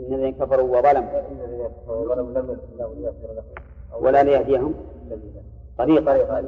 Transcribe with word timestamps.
إن 0.00 0.14
الذين 0.14 0.32
كفروا 0.32 0.78
وظلموا. 0.78 1.22
ولا 4.00 4.22
ليهديهم. 4.22 4.74
طريقة 5.78 6.38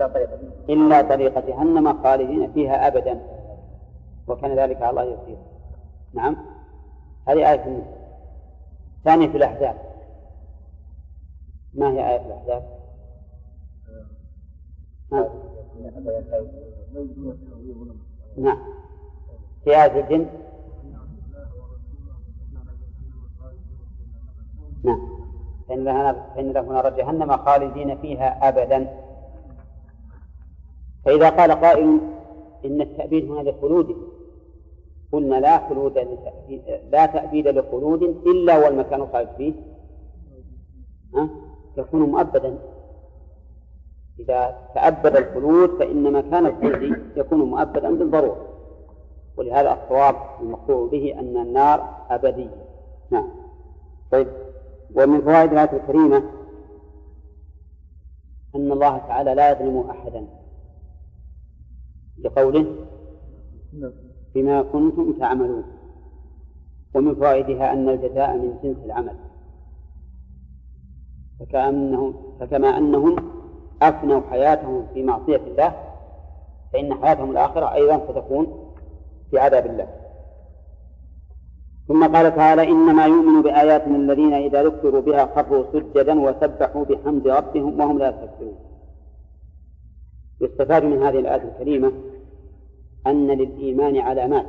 إلا 0.68 1.02
طريقة 1.02 1.40
جهنم 1.40 2.02
خالدين 2.02 2.52
فيها 2.52 2.86
أبدا. 2.86 3.20
وكان 4.28 4.58
ذلك 4.58 4.82
على 4.82 4.90
الله 4.90 5.02
يصير 5.02 5.38
نعم. 6.12 6.36
هذه 7.28 7.52
آية 7.52 7.82
ثانية 9.04 9.28
في 9.28 9.36
الأحزاب. 9.36 9.76
ما 11.74 11.90
هي 11.90 12.10
آية 12.10 12.26
الأحزاب؟ 12.26 12.62
نعم. 18.36 18.58
في 19.64 19.70
آية 19.70 20.00
الجن. 20.00 20.26
نعم. 24.84 25.20
فإن 25.68 25.84
فإن 26.34 26.52
له 26.52 26.62
نار 26.62 26.88
جهنم 26.88 27.36
خالدين 27.36 27.96
فيها 27.96 28.48
أبدا. 28.48 28.96
فإذا 31.04 31.30
قال 31.30 31.52
قائل 31.52 32.00
إن 32.64 32.80
التأبيد 32.80 33.30
هنا 33.30 33.50
لخلود 33.50 33.96
قلنا 35.12 35.40
لا 35.40 35.68
خلود 35.68 35.98
لا 36.90 37.06
تأبيد 37.06 37.48
لخلود 37.48 38.02
إلا 38.02 38.58
والمكان 38.58 39.06
خالد 39.06 39.28
فيه. 39.36 39.52
ها؟ 41.14 41.28
يكون 41.76 42.00
مؤبدا. 42.00 42.58
إذا 44.18 44.58
تأبد 44.74 45.16
الخلود 45.16 45.78
فإن 45.78 46.12
مكان 46.12 46.46
الخلد 46.46 47.02
يكون 47.16 47.38
مؤبدا 47.38 47.94
بالضرورة. 47.94 48.46
ولهذا 49.36 49.72
الصواب 49.72 50.16
المقطوع 50.40 50.88
به 50.88 51.14
أن 51.18 51.36
النار 51.36 51.88
أبدية. 52.10 52.66
نعم. 53.10 53.28
طيب. 54.12 54.28
ومن 54.94 55.20
فوائد 55.20 55.52
الآية 55.52 55.72
الكريمة 55.72 56.22
أن 58.54 58.72
الله 58.72 58.98
تعالى 58.98 59.34
لا 59.34 59.50
يظلم 59.50 59.90
أحدا. 59.90 60.26
لقوله 62.18 62.86
بما 64.34 64.62
كنتم 64.62 65.12
تعملون. 65.18 65.64
ومن 66.94 67.14
فوائدها 67.14 67.72
أن 67.72 67.88
الجزاء 67.88 68.36
من 68.36 68.58
جنس 68.62 68.76
العمل. 68.84 69.16
فكأنهم 71.40 72.14
فكما 72.40 72.68
أنهم 72.68 73.16
أفنوا 73.82 74.20
حياتهم 74.30 74.86
في 74.94 75.02
معصية 75.02 75.36
الله 75.36 75.76
فإن 76.72 76.94
حياتهم 76.94 77.30
الآخرة 77.30 77.74
أيضا 77.74 78.12
ستكون 78.12 78.74
في 79.30 79.38
عذاب 79.38 79.66
الله. 79.66 79.99
ثم 81.90 82.06
قال 82.06 82.36
تعالى 82.36 82.62
إنما 82.62 83.04
يؤمن 83.04 83.42
بآياتنا 83.42 83.96
الذين 83.96 84.32
إذا 84.34 84.62
ذكروا 84.62 85.00
بها 85.00 85.26
خروا 85.34 85.64
سجدا 85.72 86.20
وسبحوا 86.20 86.84
بحمد 86.84 87.28
ربهم 87.28 87.80
وهم 87.80 87.98
لا 87.98 88.08
يستكبرون. 88.08 88.58
يستفاد 90.40 90.84
من 90.84 91.02
هذه 91.02 91.18
الآية 91.18 91.42
الكريمة 91.42 91.92
أن 93.06 93.26
للإيمان 93.26 93.96
علامات. 93.96 94.46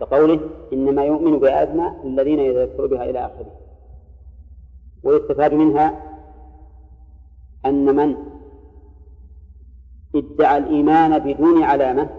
كقوله 0.00 0.40
إنما 0.72 1.04
يؤمن 1.04 1.38
بآياتنا 1.38 2.02
الذين 2.04 2.40
إذا 2.40 2.64
ذكروا 2.66 2.88
بها 2.88 3.04
إلى 3.10 3.18
آخره. 3.18 3.52
ويستفاد 5.02 5.54
منها 5.54 6.02
أن 7.66 7.96
من 7.96 8.16
ادعى 10.14 10.58
الإيمان 10.58 11.18
بدون 11.18 11.62
علامة 11.62 12.10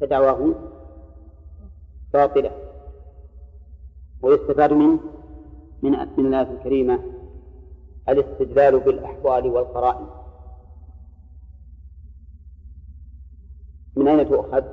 فدعواه 0.00 0.54
باطلة 2.16 2.50
ويستفاد 4.22 4.72
من 4.72 4.98
من 5.82 5.90
من 6.16 6.26
الآية 6.26 6.50
الكريمة 6.50 7.00
الاستدلال 8.08 8.80
بالأحوال 8.80 9.46
والقرائن. 9.46 10.06
من 13.96 14.08
أين 14.08 14.28
تؤخذ؟ 14.28 14.64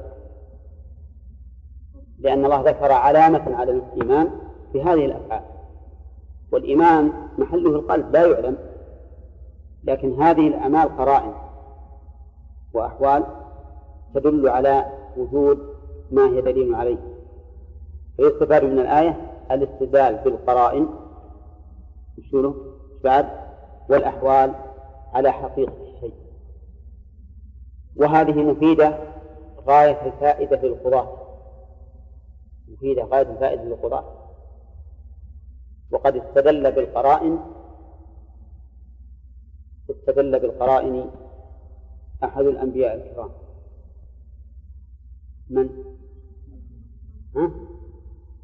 لأن 2.20 2.46
الله 2.46 2.62
ذكر 2.62 2.92
علامة 2.92 3.56
على 3.56 3.72
الإيمان 3.72 4.30
في 4.72 4.82
هذه 4.82 5.06
الأفعال. 5.06 5.44
والإيمان 6.52 7.12
محله 7.38 7.70
القلب 7.70 8.14
لا 8.14 8.28
يعلم 8.28 8.58
لكن 9.84 10.22
هذه 10.22 10.48
الأعمال 10.48 10.98
قرائن 10.98 11.34
وأحوال 12.74 13.24
تدل 14.14 14.50
على 14.50 14.86
وجود 15.18 15.60
ما 16.12 16.30
هي 16.30 16.42
دليل 16.42 16.76
عليه. 16.76 17.13
فيستفاد 18.18 18.64
من 18.64 18.80
الآية 18.80 19.32
الاستدلال 19.52 20.16
بالقرائن. 20.24 20.88
وشنو 22.18 22.56
بعد؟ 23.04 23.30
والأحوال 23.90 24.56
على 25.14 25.32
حقيقة 25.32 25.74
الشيء. 25.82 26.14
وهذه 27.96 28.44
مفيدة 28.44 28.98
غاية 29.68 30.06
الفائدة 30.06 30.62
للقضاة. 30.62 31.18
مفيدة 32.68 33.04
غاية 33.04 33.32
الفائدة 33.32 33.64
للقضاة. 33.64 34.06
وقد 35.92 36.16
استدل 36.16 36.72
بالقرائن. 36.72 37.40
استدل 39.90 40.40
بالقرائن 40.40 41.12
أحد 42.24 42.44
الأنبياء 42.44 42.96
الكرام. 42.96 43.30
من؟ 45.50 45.70
ها؟ 47.36 47.73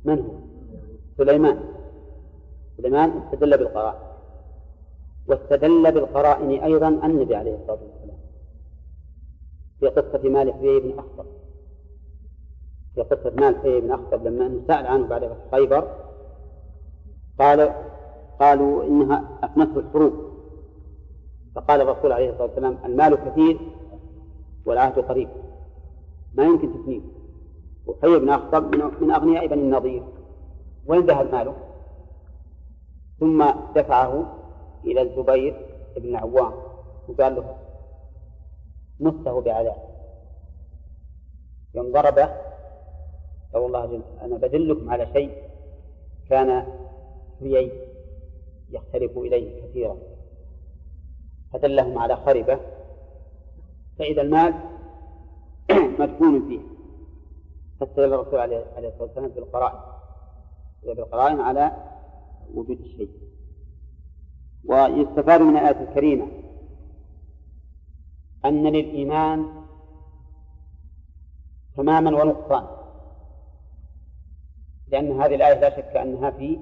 من 0.06 0.20
هو؟ 0.20 0.32
سليمان. 1.18 1.60
سليمان 2.78 3.10
استدل 3.10 3.58
بالقرائن. 3.58 4.00
واستدل 5.28 5.92
بالقرائن 5.92 6.64
أيضا 6.64 6.88
النبي 6.88 7.36
عليه 7.36 7.56
الصلاة 7.56 7.80
والسلام. 7.84 8.18
في 9.80 9.88
قصة 9.88 10.30
مالك 10.30 10.56
بن 10.56 11.00
أخطب. 11.00 11.26
في 12.96 13.02
قصة 13.02 13.34
مالك 13.36 13.66
بن 13.66 13.92
أخطب 13.92 14.28
لما 14.28 14.62
سأل 14.68 14.88
عنه 14.88 15.08
بعد 15.08 15.38
خيبر 15.52 15.88
قال 17.40 17.74
قالوا 18.40 18.84
إنها 18.84 19.40
أفنته 19.44 19.80
الحروب. 19.80 20.14
فقال 21.56 21.82
الرسول 21.82 22.12
عليه 22.12 22.30
الصلاة 22.30 22.48
والسلام 22.48 22.78
المال 22.86 23.16
كثير 23.16 23.60
والعهد 24.66 25.00
قريب. 25.00 25.30
ما 26.34 26.44
يمكن 26.44 26.74
تثنيه 26.74 27.02
وحي 27.90 28.20
بن 28.20 28.30
أخطب 28.30 28.76
من 29.02 29.12
أغنياء 29.12 29.48
بني 29.48 29.62
النضير. 29.62 30.04
وين 30.86 31.06
ذهب 31.06 31.34
ماله؟ 31.34 31.56
ثم 33.20 33.46
دفعه 33.76 34.38
إلى 34.86 35.02
الزبير 35.02 35.66
بن 35.98 36.16
عوام 36.16 36.54
وقال 37.08 37.36
له 37.36 37.58
مسه 39.00 39.42
بعذاب. 39.42 39.76
يوم 41.76 41.92
ضربه 41.92 42.26
قال 43.54 43.66
الله 43.66 44.02
أنا 44.22 44.38
بدلكم 44.38 44.90
على 44.90 45.08
شيء 45.14 45.32
كان 46.30 46.66
في 47.40 47.72
يختلف 48.70 49.18
إليه 49.18 49.62
كثيرا. 49.62 49.98
فدلهم 51.54 51.98
على 51.98 52.16
خربة. 52.16 52.60
فإذا 54.00 54.22
المال 54.22 54.54
مدفون 56.00 56.48
فيه. 56.48 56.69
فاستدل 57.80 58.14
الرسول 58.14 58.40
عليه 58.40 58.58
الصلاة 58.78 59.02
والسلام 59.02 59.28
بالقرائن 59.28 59.80
بالقرائن 60.84 61.40
على 61.40 61.72
وجود 62.54 62.80
الشيء. 62.80 63.10
ويستفاد 64.66 65.42
من 65.42 65.58
الآية 65.58 65.90
الكريمة 65.90 66.28
أن 68.46 68.68
للإيمان 68.68 69.66
تماما 71.78 72.24
ونقصان 72.24 72.68
لأن 74.88 75.22
هذه 75.22 75.36
الآية 75.36 75.60
لا 75.60 75.70
شك 75.70 75.98
أنها 75.98 76.32
في 76.32 76.60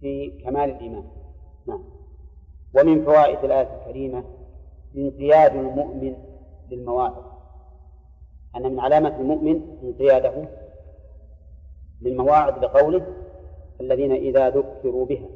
في 0.00 0.40
كمال 0.44 0.70
الإيمان. 0.70 1.04
نعم. 1.66 1.84
ومن 2.74 3.04
فوائد 3.04 3.44
الآية 3.44 3.80
الكريمة 3.80 4.24
انقياد 4.96 5.56
المؤمن 5.56 6.16
للمواعظ 6.70 7.27
أن 8.56 8.72
من 8.72 8.80
علامة 8.80 9.20
المؤمن 9.20 9.78
انقياده 9.82 10.48
للمواعظ 12.00 12.64
لقوله 12.64 13.06
الذين 13.80 14.12
إذا 14.12 14.48
ذكروا 14.48 15.06
بها. 15.06 15.28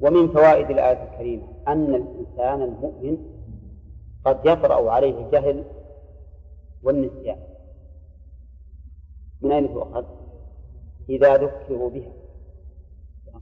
ومن 0.00 0.28
فوائد 0.28 0.70
الآية 0.70 1.02
الكريمة 1.02 1.46
أن 1.68 1.94
الإنسان 1.94 2.62
المؤمن 2.62 3.18
قد 4.24 4.38
يطرأ 4.44 4.90
عليه 4.90 5.26
الجهل 5.26 5.64
والنسيان. 6.82 7.38
من 9.40 9.52
أين 9.52 9.74
تؤخذ؟ 9.74 10.04
إذا 11.08 11.36
ذكروا 11.36 11.90
بها. 11.90 12.12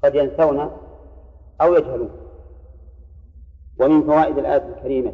قد 0.03 0.15
ينسون 0.15 0.71
أو 1.61 1.75
يجهلون. 1.75 2.11
ومن 3.81 4.03
فوائد 4.07 4.39
الآية 4.39 4.69
الكريمة 4.69 5.13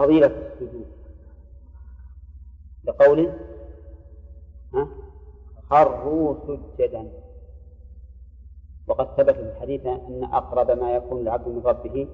فضيلة 0.00 0.26
السجود. 0.26 0.86
كقوله 2.86 3.34
ها؟ 4.74 4.88
خروا 5.70 6.34
سجدا. 6.46 7.12
وقد 8.86 9.06
ثبت 9.16 9.34
في 9.34 9.40
الحديث 9.40 9.86
أن 9.86 10.28
أقرب 10.32 10.70
ما 10.70 10.94
يكون 10.96 11.20
العبد 11.20 11.48
من 11.48 11.62
ربه 11.64 12.08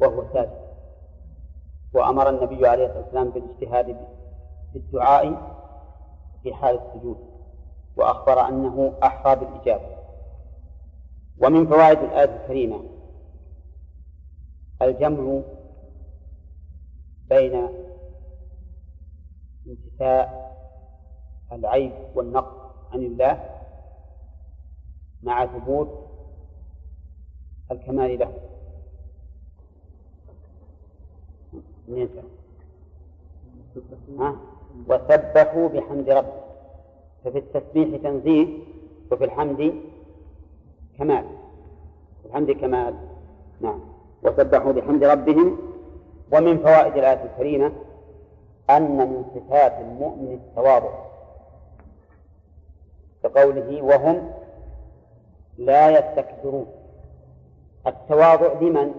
وهو 0.00 0.24
ساجد. 0.32 0.68
وأمر 1.94 2.28
النبي 2.28 2.66
عليه 2.66 2.86
الصلاة 2.86 3.02
والسلام 3.02 3.30
بالاجتهاد 3.30 3.96
بالدعاء 4.74 5.56
في 6.42 6.54
حال 6.54 6.78
السجود. 6.78 7.18
وأخبر 7.96 8.48
أنه 8.48 8.92
أحرى 9.02 9.36
بالإجابة. 9.36 9.98
ومن 11.42 11.66
فوائد 11.66 11.98
الآية 11.98 12.42
الكريمة 12.42 12.84
الجمع 14.82 15.40
بين 17.30 17.68
انتفاء 19.66 20.48
العيب 21.52 21.92
والنقص 22.14 22.68
عن 22.92 22.98
الله 22.98 23.44
مع 25.22 25.46
ثبوت 25.46 25.88
الكمال 27.70 28.18
له. 28.18 28.32
ها؟ 34.18 34.36
وسبحوا 34.88 35.68
بحمد 35.68 36.10
ربهم 36.10 36.48
ففي 37.24 37.38
التسبيح 37.38 38.02
تنزيه 38.02 38.58
وفي 39.12 39.24
الحمد 39.24 39.74
كمال. 40.98 41.24
الحمد 42.24 42.50
كمال. 42.50 42.94
نعم. 43.60 43.80
وسبحوا 44.22 44.72
بحمد 44.72 45.04
ربهم 45.04 45.67
ومن 46.32 46.58
فوائد 46.58 46.96
الآية 46.96 47.24
الكريمة 47.24 47.72
أن 48.70 48.96
من 48.96 49.24
صفات 49.34 49.72
المؤمن 49.80 50.32
التواضع 50.32 51.08
كقوله 53.22 53.82
وهم 53.82 54.30
لا 55.58 55.90
يستكبرون. 55.90 56.66
التواضع 57.86 58.52
لمن؟ 58.60 58.94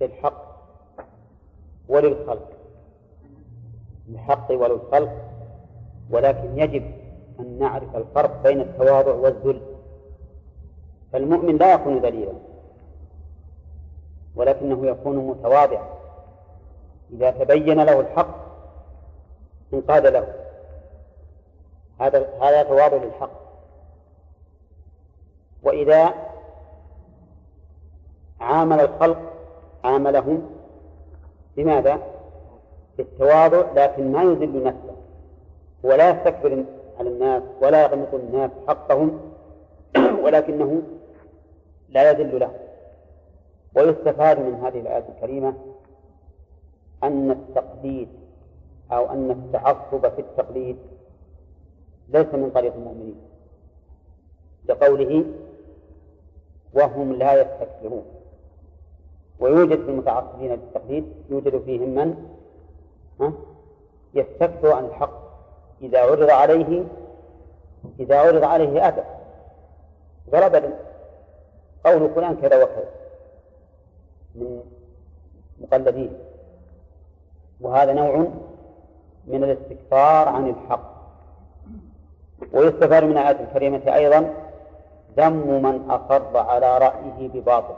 للحق 0.00 0.44
وللخلق. 1.88 2.50
للحق 4.08 4.50
وللخلق 4.50 5.12
ولكن 6.10 6.58
يجب 6.58 6.90
أن 7.40 7.58
نعرف 7.58 7.96
الفرق 7.96 8.42
بين 8.42 8.60
التواضع 8.60 9.14
والذل. 9.14 9.60
فالمؤمن 11.12 11.56
لا 11.56 11.74
يكون 11.74 11.98
ذليلا. 11.98 12.32
ولكنه 14.36 14.86
يكون 14.86 15.16
متواضعا. 15.16 15.88
إذا 17.12 17.30
تبين 17.30 17.80
له 17.80 18.00
الحق 18.00 18.44
انقاد 19.74 20.06
له. 20.06 20.34
هذا 22.00 22.28
هذا 22.42 22.62
تواضع 22.62 22.96
للحق. 22.96 23.30
وإذا 25.62 26.14
عامل 28.40 28.80
الخلق 28.80 29.18
عاملهم 29.84 30.50
بماذا؟ 31.56 31.98
بالتواضع 32.98 33.72
لكن 33.74 34.12
ما 34.12 34.22
يذل 34.22 34.64
نفسه. 34.64 34.96
ولا 35.82 36.10
يستكبر 36.10 36.64
على 36.98 37.08
الناس 37.08 37.42
ولا 37.60 37.82
يغمط 37.82 38.14
الناس 38.14 38.50
حقهم 38.68 39.20
ولكنه 40.24 40.82
لا 41.88 42.10
يذل 42.10 42.40
له. 42.40 42.50
ويستفاد 43.76 44.38
من 44.38 44.54
هذه 44.54 44.80
الآية 44.80 45.04
الكريمة 45.08 45.54
أن 47.02 47.30
التقليد 47.30 48.08
أو 48.92 49.10
أن 49.10 49.30
التعصب 49.30 50.08
في 50.08 50.20
التقليد 50.20 50.76
ليس 52.08 52.34
من 52.34 52.50
طريق 52.50 52.74
المؤمنين 52.74 53.16
لقوله 54.68 55.24
وهم 56.74 57.12
لا 57.12 57.40
يستكبرون. 57.40 58.04
ويوجد 59.40 59.84
في 59.84 59.90
المتعصبين 59.90 60.56
بالتقليد 60.56 61.12
يوجد 61.30 61.62
فيهم 61.62 61.88
من؟ 61.94 62.28
يستكبر 64.14 64.72
عن 64.72 64.84
الحق 64.84 65.24
إذا 65.82 66.00
عرض 66.00 66.30
عليه 66.30 66.84
إذا 68.00 68.18
عرض 68.18 68.44
عليه 68.44 68.88
أبى 68.88 69.02
ضرب 70.30 70.72
قول 71.84 72.10
فلان 72.14 72.36
كذا 72.36 72.64
وكذا. 72.64 73.03
من 74.34 74.60
مقلدين 75.60 76.18
وهذا 77.60 77.92
نوع 77.92 78.28
من 79.26 79.44
الاستكبار 79.44 80.28
عن 80.28 80.48
الحق. 80.48 80.94
ويستفاد 82.52 83.04
من 83.04 83.18
الآية 83.18 83.40
الكريمة 83.40 83.94
أيضا 83.94 84.34
ذم 85.16 85.62
من 85.62 85.90
أصر 85.90 86.36
على 86.36 86.78
رأيه 86.78 87.28
بباطل. 87.28 87.74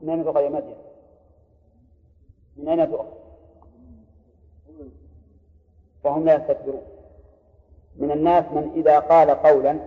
من 0.00 0.10
أين 0.10 0.24
تؤخذ 0.24 0.50
مدين؟ 0.52 0.76
من 2.56 2.68
أين 2.68 2.90
تؤخذ؟ 2.90 3.06
وهم 6.04 6.24
لا 6.24 6.34
يستكبرون. 6.34 6.82
من 7.96 8.10
الناس 8.10 8.44
من 8.44 8.72
إذا 8.74 8.98
قال 8.98 9.30
قولا 9.30 9.78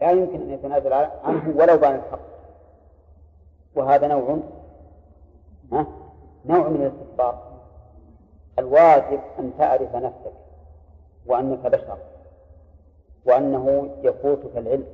لا 0.00 0.10
يمكن 0.10 0.40
أن 0.40 0.50
يتنازل 0.50 0.92
عنه 0.92 1.54
ولو 1.56 1.76
بان 1.76 1.94
الحق. 1.94 2.27
وهذا 3.74 4.06
نوع 4.06 4.38
ها؟ 5.72 5.86
نوع 6.46 6.68
من 6.68 6.82
الاستكبار. 6.82 7.48
الواجب 8.58 9.20
أن 9.38 9.52
تعرف 9.58 9.96
نفسك 9.96 10.32
وأنك 11.26 11.58
بشر 11.58 11.98
وأنه 13.26 13.90
يفوتك 14.02 14.56
العلم 14.56 14.86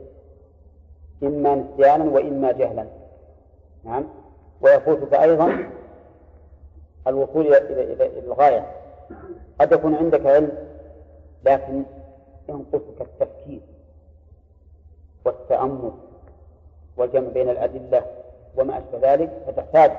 إما 1.22 1.54
نسيانا 1.54 2.04
وإما 2.04 2.52
جهلا. 2.52 2.86
نعم؟ 3.84 4.04
ويفوتك 4.60 5.14
أيضا 5.14 5.70
الوصول 7.06 7.54
إلى 7.54 8.18
الغاية. 8.18 8.66
قد 9.60 9.72
يكون 9.72 9.94
عندك 9.94 10.26
علم 10.26 10.52
لكن 11.44 11.82
ينقصك 12.48 13.00
التفكير 13.00 13.60
والتأمل 15.24 15.92
والجمع 16.96 17.28
بين 17.28 17.48
الأدلة 17.48 18.04
وما 18.58 18.78
أشبه 18.78 19.12
ذلك 19.12 19.30
فتحتاج 19.46 19.92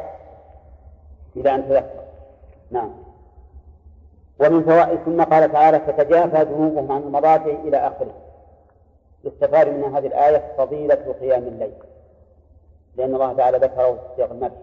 إلى 1.35 1.55
أن 1.55 1.69
تذكر. 1.69 2.03
نعم. 2.71 2.91
ومن 4.39 4.63
فوائد 4.63 4.99
ثم 4.99 5.23
قال 5.23 5.51
تعالى 5.51 5.79
فتجافى 5.79 6.45
جنوبهم 6.45 6.91
عن 6.91 7.01
المضاجع 7.01 7.45
إلى 7.45 7.77
آخره. 7.77 8.13
يستفاد 9.23 9.67
من 9.67 9.95
هذه 9.95 10.07
الآية 10.07 10.53
فضيلة 10.57 11.15
قيام 11.21 11.43
الليل. 11.43 11.73
لأن 12.95 13.15
الله 13.15 13.33
تعالى 13.33 13.57
ذكره 13.57 13.91
في 13.91 13.99
سياق 14.15 14.31
المدح 14.31 14.57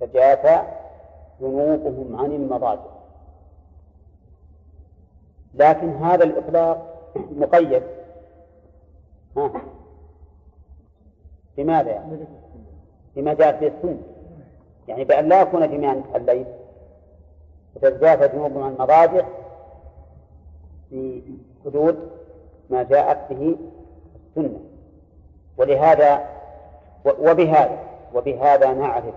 تجافى 0.00 0.62
جنوبهم 1.40 2.16
عن 2.20 2.32
المضاجع. 2.32 2.96
لكن 5.54 5.96
هذا 5.96 6.24
الإطلاق 6.24 6.96
مقيد. 7.16 7.82
ها؟ 9.36 9.50
بماذا 11.56 11.90
يعني؟ 11.90 12.26
بما 13.16 13.34
جاء 13.34 13.58
في 13.58 13.66
السنة 13.66 13.98
يعني 14.88 15.04
بأن 15.04 15.28
لا 15.28 15.40
يكون 15.40 15.70
جميعا 15.70 16.02
الليل. 16.14 16.46
وتتجافى 17.76 18.28
جنوبهم 18.28 18.62
عن 18.62 18.72
المضاجع 18.72 19.26
في 20.90 21.22
حدود 21.64 22.10
ما 22.70 22.82
جاءت 22.82 23.32
به 23.32 23.56
السنة. 24.36 24.60
ولهذا 25.56 26.28
وبهذا 27.04 27.78
وبهذا 28.14 28.72
نعرف 28.72 29.14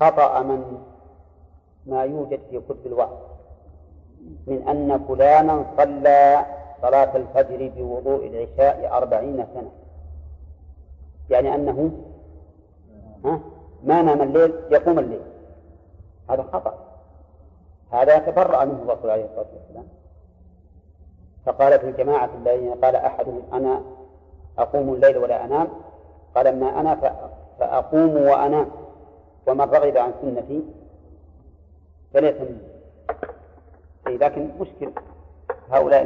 خطأ 0.00 0.42
من 0.42 0.78
ما 1.86 2.04
يوجد 2.04 2.40
في 2.50 2.60
كتب 2.60 2.86
الوعظ 2.86 3.16
من 4.46 4.68
أن 4.68 5.04
فلانا 5.08 5.64
صلى 5.76 6.46
صلاة 6.82 7.16
الفجر 7.16 7.72
بوضوء 7.76 8.26
العشاء 8.26 8.96
أربعين 8.96 9.46
سنة. 9.54 9.70
يعني 11.30 11.54
أنه 11.54 11.90
ما 13.84 14.02
نام 14.02 14.22
الليل 14.22 14.54
يقوم 14.70 14.98
الليل. 14.98 15.20
هذا 16.30 16.42
خطأ. 16.42 16.74
هذا 17.92 18.18
تبرأ 18.18 18.64
منه 18.64 18.82
الرسول 18.82 19.10
عليه 19.10 19.24
الصلاة 19.24 19.46
والسلام. 19.54 19.84
فقالت 21.46 21.84
الجماعة 21.84 22.30
الذين 22.34 22.74
قال 22.74 22.96
أحدهم 22.96 23.42
أنا 23.52 23.82
أقوم 24.58 24.94
الليل 24.94 25.18
ولا 25.18 25.44
أنام؟ 25.44 25.68
قال 26.34 26.46
أما 26.46 26.80
أنا 26.80 26.94
فأقوم 27.58 28.16
وأنام. 28.16 28.66
ومن 29.46 29.60
رغب 29.60 29.96
عن 29.96 30.12
سنتي 30.22 30.62
فليس 32.14 32.36
مني. 32.40 32.74
لكن 34.18 34.50
مشكل. 34.60 34.90
هؤلاء 35.70 36.02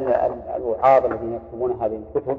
الوعاظ 0.56 1.04
الذين 1.04 1.34
يكتبون 1.34 1.72
هذه 1.82 2.02
الكتب 2.14 2.38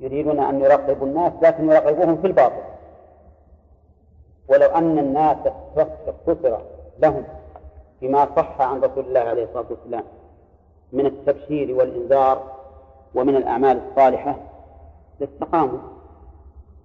يريدون 0.00 0.40
أن 0.40 0.60
يرغبوا 0.60 1.06
الناس 1.06 1.32
لكن 1.42 1.70
يرغبوهم 1.70 2.16
في 2.16 2.26
الباطل. 2.26 2.62
ولو 4.48 4.66
أن 4.66 4.98
الناس 4.98 5.36
اقتصر 5.76 6.58
لهم 6.98 7.24
بما 8.02 8.28
صح 8.36 8.60
عن 8.60 8.80
رسول 8.80 9.04
الله 9.04 9.20
عليه 9.20 9.44
الصلاة 9.44 9.64
والسلام 9.70 10.04
من 10.92 11.06
التبشير 11.06 11.74
والإنذار 11.74 12.42
ومن 13.14 13.36
الأعمال 13.36 13.80
الصالحة 13.90 14.36
لاستقاموا 15.20 15.78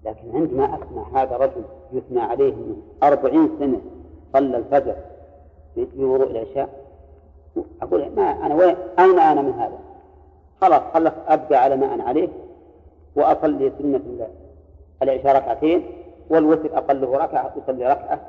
لكن 0.06 0.36
عندما 0.36 0.66
أسمع 0.66 1.22
هذا 1.24 1.38
رجل 1.38 1.64
يثنى 1.94 2.22
عليه 2.22 2.54
من 2.54 2.82
أربعين 3.04 3.50
سنة 3.60 3.82
صلى 4.34 4.58
الفجر 4.58 4.96
في 5.76 6.04
وضوء 6.04 6.32
العشاء 6.32 6.70
أقول 7.82 8.12
ما 8.16 8.46
أنا 8.46 8.56
وين 8.56 8.76
أين 9.00 9.20
أنا 9.20 9.42
من 9.42 9.54
هذا؟ 9.54 9.80
خلاص 10.62 10.82
خلص 10.94 11.14
أبقى 11.28 11.64
على 11.64 11.76
ما 11.76 11.94
أنا 11.94 12.04
عليه 12.04 12.30
وأصلي 13.16 13.72
سنة 13.80 14.28
العشاء 15.02 15.36
ركعتين 15.36 15.84
والوتر 16.32 16.78
أقله 16.78 17.18
ركعة 17.18 17.54
أصلي 17.64 17.88
ركعة 17.88 18.20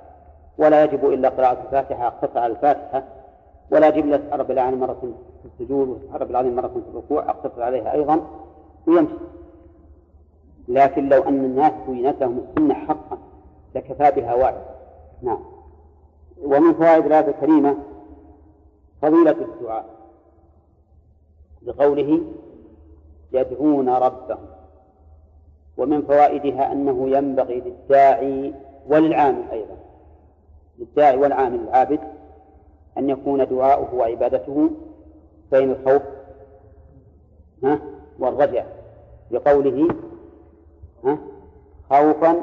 ولا 0.58 0.84
يجب 0.84 1.04
إلا 1.04 1.28
قراءة 1.28 1.62
الفاتحة 1.66 2.06
أقتصر 2.06 2.38
على 2.38 2.52
الفاتحة 2.52 3.04
ولا 3.70 3.88
يجب 3.88 4.04
إلا 4.04 4.36
رب 4.36 4.50
العالمين 4.50 4.80
مرة 4.80 5.14
في 5.42 5.48
السجود 5.48 6.08
رب 6.14 6.30
العالمين 6.30 6.56
مرة 6.56 6.68
في 6.68 6.90
الركوع 6.90 7.30
أقتصر 7.30 7.62
عليها 7.62 7.92
أيضا 7.92 8.20
ويمشي. 8.86 9.14
لكن 10.68 11.08
لو 11.08 11.22
أن 11.22 11.44
الناس 11.44 11.72
بينتهم 11.88 12.38
السنة 12.38 12.74
حقا 12.74 13.18
لكفى 13.74 14.10
بها 14.20 14.34
واحد 14.34 14.62
نعم. 15.22 15.40
ومن 16.44 16.72
فوائد 16.72 17.06
الآية 17.06 17.28
الكريمة 17.28 17.76
فضيلة 19.02 19.30
الدعاء 19.30 19.84
بقوله 21.62 22.20
يدعون 23.32 23.88
ربهم. 23.88 24.46
ومن 25.76 26.02
فوائدها 26.02 26.72
أنه 26.72 27.08
ينبغي 27.08 27.60
للداعي 27.60 28.54
وللعامل 28.88 29.44
أيضا. 29.52 29.76
للداعي 30.78 31.16
والعامل 31.16 31.60
العابد 31.60 32.00
أن 32.98 33.10
يكون 33.10 33.46
دعاؤه 33.48 33.94
وعبادته 33.94 34.70
بين 35.52 35.70
الخوف 35.70 36.02
ها 37.64 37.78
والرجع 38.18 38.64
بقوله 39.30 39.88
ها 41.04 41.18
خوفا 41.90 42.36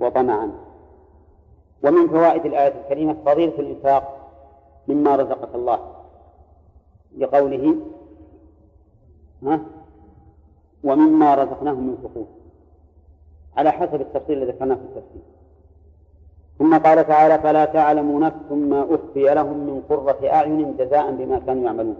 وطمعا. 0.00 0.52
ومن 1.84 2.08
فوائد 2.08 2.46
الآية 2.46 2.74
الكريمة 2.80 3.16
فضيلة 3.26 3.58
الإنفاق 3.58 4.18
مما 4.88 5.16
رزقك 5.16 5.54
الله 5.54 5.80
لقوله 7.18 7.76
ها 9.42 9.60
ومما 10.84 11.34
رزقناهم 11.34 11.88
ينفقون 11.88 12.26
على 13.58 13.70
حسب 13.70 14.00
التفصيل 14.00 14.38
الذي 14.38 14.50
ذكرناه 14.50 14.74
في 14.74 14.80
التفصيل. 14.82 15.22
ثم 16.58 16.78
قال 16.78 17.06
تعالى 17.06 17.38
فلا 17.38 17.64
تعلم 17.64 18.24
نفس 18.24 18.52
ما 18.52 18.94
أخفي 18.94 19.34
لهم 19.34 19.56
من 19.66 19.82
قرة 19.88 20.18
أعين 20.32 20.76
جزاء 20.76 21.10
بما 21.10 21.38
كانوا 21.38 21.64
يعملون. 21.64 21.96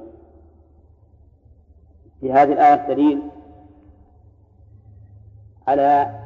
في 2.21 2.33
هذه 2.33 2.53
الآية 2.53 2.89
دليل 2.89 3.23
على 5.69 6.19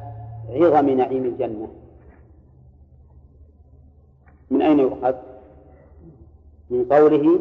عظم 0.49 0.89
نعيم 0.89 1.25
الجنة. 1.25 1.67
من 4.51 4.61
أين 4.61 4.79
يؤخذ؟ 4.79 5.15
من 6.69 6.85
قوله 6.85 7.39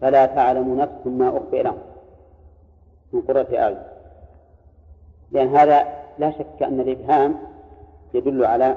فلا 0.00 0.26
تعلم 0.26 0.80
نفس 0.80 1.06
ما 1.06 1.28
أخفي 1.28 1.62
لهم 1.62 1.78
من 3.12 3.20
قرة 3.20 3.46
أعين. 3.52 3.78
لأن 5.32 5.56
هذا 5.56 6.01
لا 6.18 6.30
شك 6.30 6.62
أن 6.62 6.80
الإبهام 6.80 7.34
يدل 8.14 8.44
على 8.44 8.76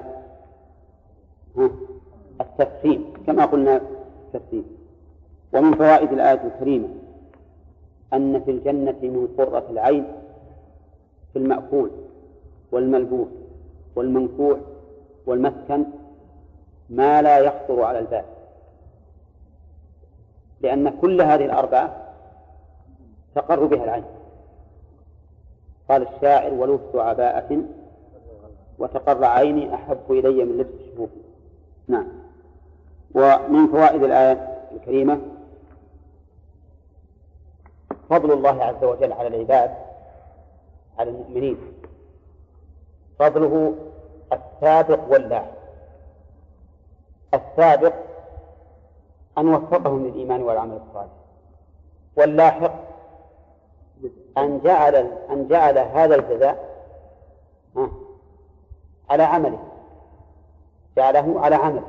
التفخيم 2.41 3.13
كما 3.27 3.45
قلنا 3.45 3.81
التفخيم 4.33 4.65
ومن 5.53 5.75
فوائد 5.75 6.11
الآية 6.11 6.41
الكريمة 6.43 6.87
أن 8.13 8.41
في 8.43 8.51
الجنة 8.51 8.95
من 9.01 9.27
قرة 9.37 9.65
العين 9.69 10.05
في 11.33 11.39
المأكول 11.39 11.91
والملبوس 12.71 13.27
والمنكوح 13.95 14.57
والمسكن 15.25 15.85
ما 16.89 17.21
لا 17.21 17.37
يخطر 17.37 17.83
على 17.83 17.99
البال. 17.99 18.23
لأن 20.61 20.89
كل 20.89 21.21
هذه 21.21 21.45
الأربعة 21.45 21.95
تقر 23.35 23.65
بها 23.65 23.83
العين. 23.83 24.03
قال 25.89 26.07
الشاعر 26.07 26.53
ولبس 26.53 26.95
عباءة 26.95 27.61
وتقر 28.79 29.25
عيني 29.25 29.75
أحب 29.75 29.99
إلي 30.09 30.45
من 30.45 30.57
لبس 30.57 30.73
الشفوف. 30.81 31.09
نعم. 31.87 32.07
ومن 33.15 33.67
فوائد 33.67 34.03
الآية 34.03 34.61
الكريمة 34.71 35.21
فضل 38.09 38.31
الله 38.31 38.63
عز 38.63 38.83
وجل 38.83 39.13
على 39.13 39.27
العباد 39.27 39.75
على 40.99 41.09
المؤمنين. 41.09 41.57
فضله 43.19 43.75
السابق 44.33 44.99
واللاحق. 45.11 45.55
السابق 47.33 47.93
أن 49.37 49.47
وفقهم 49.47 50.07
للإيمان 50.07 50.41
والعمل 50.41 50.79
الصالح. 50.87 51.13
واللاحق 52.17 52.84
أن 54.37 54.59
جعل 54.63 54.95
أن 55.29 55.47
جعل 55.47 55.77
هذا 55.77 56.15
الجزاء 56.15 56.75
على 59.09 59.23
عمله. 59.23 59.59
جعله 60.97 61.39
على 61.39 61.55
عمله. 61.55 61.83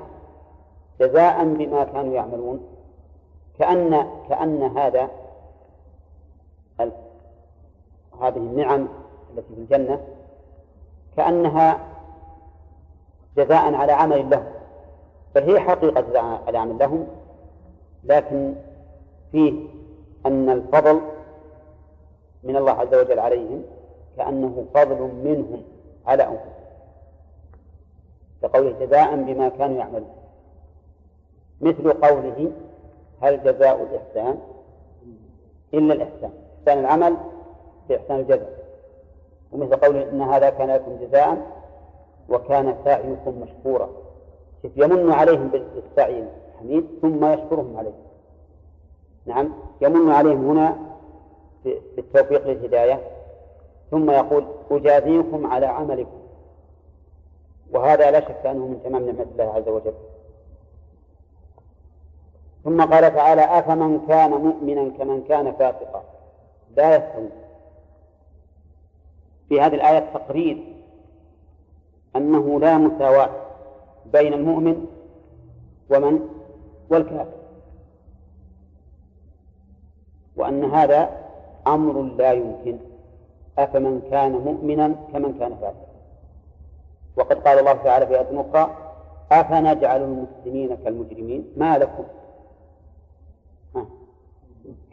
جزاء 1.01 1.45
بما 1.45 1.85
كانوا 1.85 2.15
يعملون. 2.15 2.61
كأن 3.59 4.07
كأن 4.29 4.63
هذا 4.63 5.11
هذه 8.21 8.37
النعم 8.37 8.89
التي 9.31 9.55
في 9.55 9.61
الجنة 9.61 10.01
كأنها 11.17 11.79
جزاء 13.37 13.75
على 13.75 13.93
عمل 13.93 14.31
لهم 14.31 14.45
بل 15.35 15.51
هي 15.51 15.61
حقيقة 15.61 16.01
جزاء 16.01 16.43
على 16.47 16.59
عمل 16.59 16.79
لهم 16.79 17.07
لكن 18.05 18.55
فيه 19.33 19.69
أن 20.27 20.51
الفضل 20.51 21.01
من 22.47 22.57
الله 22.57 22.73
عز 22.73 22.95
وجل 22.95 23.19
عليهم 23.19 23.63
كأنه 24.17 24.65
فضل 24.75 25.11
منهم 25.25 25.63
على 26.07 26.23
أنفسهم. 26.23 26.57
كقوله 28.43 28.87
جزاء 28.87 29.17
بما 29.17 29.49
كانوا 29.49 29.77
يعملون. 29.77 30.11
مثل 31.61 31.93
قوله 31.93 32.53
هل 33.21 33.43
جزاء 33.45 33.83
الإحسان؟ 33.83 34.39
إلا 35.75 35.95
الإحسان. 35.95 36.31
إحسان 36.59 36.79
العمل 36.79 37.17
بإحسان 37.89 38.21
الجزاء. 38.21 38.67
ومثل 39.53 39.77
قوله 39.77 40.11
إن 40.11 40.21
هذا 40.23 40.51
كان 40.51 40.71
لكم 40.71 40.97
جزاء 41.01 41.39
وكان 42.29 42.77
سعيكم 42.85 43.41
مشكورا. 43.41 43.89
يمن 44.77 45.13
عليهم 45.13 45.49
بالسعي 45.49 46.25
الحميد 46.55 46.87
ثم 47.03 47.25
يشكرهم 47.25 47.77
عليه. 47.77 47.95
نعم 49.27 49.53
يمن 49.81 50.11
عليهم 50.11 50.51
هنا 50.51 50.77
بالتوفيق 51.97 52.47
للهداية 52.47 53.01
ثم 53.91 54.11
يقول 54.11 54.47
أجازيكم 54.71 55.47
على 55.47 55.67
عملكم. 55.67 56.19
وهذا 57.73 58.11
لا 58.11 58.21
شك 58.21 58.47
أنه 58.47 58.67
من 58.67 58.81
تمام 58.85 59.07
نعمة 59.07 59.27
الله 59.33 59.55
عز 59.55 59.69
وجل. 59.69 59.95
ثم 62.65 62.81
قال 62.81 63.15
تعالى 63.15 63.59
أفمن 63.59 64.07
كان 64.07 64.31
مؤمنا 64.31 64.91
كمن 64.99 65.25
كان 65.29 65.53
فاسقا. 65.53 66.05
لا 66.77 66.97
يستوون 66.97 67.31
في 69.49 69.61
هذه 69.61 69.75
الآية 69.75 69.99
تقرير 70.15 70.77
أنه 72.17 72.61
لا 72.61 72.79
مساواة 72.79 73.31
بين 74.13 74.35
المؤمن 74.35 74.87
ومن 75.91 76.29
والكافر 76.91 77.33
وأن 80.37 80.65
هذا 80.65 81.26
أمر 81.67 82.03
لا 82.03 82.33
يمكن. 82.33 82.79
أفمن 83.59 84.01
كان 84.11 84.33
مؤمنا 84.33 84.95
كمن 85.13 85.39
كان 85.39 85.55
فاسقا 85.55 85.87
وقد 87.17 87.37
قال 87.37 87.59
الله 87.59 87.73
تعالى 87.73 88.07
في 88.07 88.15
آية 88.19 88.41
أخرى 88.41 88.77
أفنجعل 89.33 90.03
المسلمين 90.03 90.77
كالمجرمين؟ 90.77 91.53
ما 91.57 91.79
لكم؟ 91.79 92.05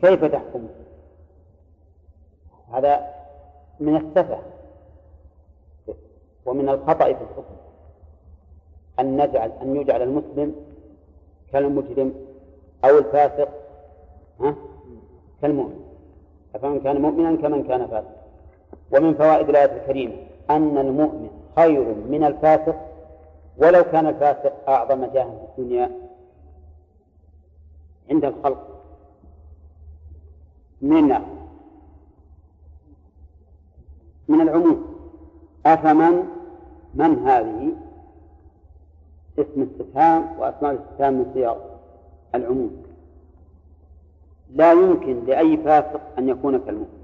كيف 0.02 0.26
تحكمون 0.26 0.70
هذا 2.74 3.14
من 3.80 3.96
السفه 3.96 4.40
ومن 6.46 6.70
الخطأ 6.70 7.06
في 7.06 7.12
الحكم. 7.12 7.56
أن 9.00 9.18
نجعل 9.22 9.52
أن 9.62 9.76
يجعل 9.76 10.02
المسلم 10.02 10.56
كالمجرم 11.52 12.14
أو 12.86 12.98
الفاسق 12.98 13.50
ها 14.40 14.56
كالمؤمن. 15.42 15.83
أفمن 16.56 16.80
كان 16.80 17.02
مؤمنا 17.02 17.36
كمن 17.36 17.64
كان 17.64 17.88
فاسقا. 17.88 18.24
ومن 18.92 19.14
فوائد 19.14 19.50
الآية 19.50 19.82
الكريمة 19.82 20.14
أن 20.50 20.78
المؤمن 20.78 21.30
خير 21.56 21.96
من 22.10 22.24
الفاسق 22.24 22.76
ولو 23.58 23.84
كان 23.84 24.08
الفاسق 24.08 24.70
أعظم 24.70 25.06
جاها 25.06 25.48
في 25.56 25.62
الدنيا 25.62 25.92
عند 28.10 28.26
الخلق. 28.26 28.68
من 30.82 31.22
من 34.28 34.42
العموم 34.42 34.96
أفمن 35.66 36.24
من 36.94 37.28
هذه؟ 37.28 37.72
اسم 39.40 39.62
استفهام 39.62 40.40
وأسماء 40.40 40.72
الاستفهام 40.72 41.14
من 41.14 41.32
صيغ 41.34 41.56
العموم. 42.36 42.83
لا 44.56 44.72
يمكن 44.72 45.26
لأي 45.26 45.58
فاسق 45.58 46.02
أن 46.18 46.30
يكون 46.30 46.58
كالمؤمن. 46.58 47.04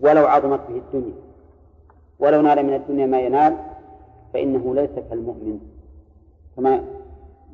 ولو 0.00 0.26
عظمت 0.26 0.60
به 0.68 0.76
الدنيا 0.76 1.14
ولو 2.18 2.40
نال 2.40 2.66
من 2.66 2.74
الدنيا 2.74 3.06
ما 3.06 3.20
ينال 3.20 3.56
فإنه 4.32 4.74
ليس 4.74 4.90
كالمؤمن. 5.10 5.60
كما 6.56 6.84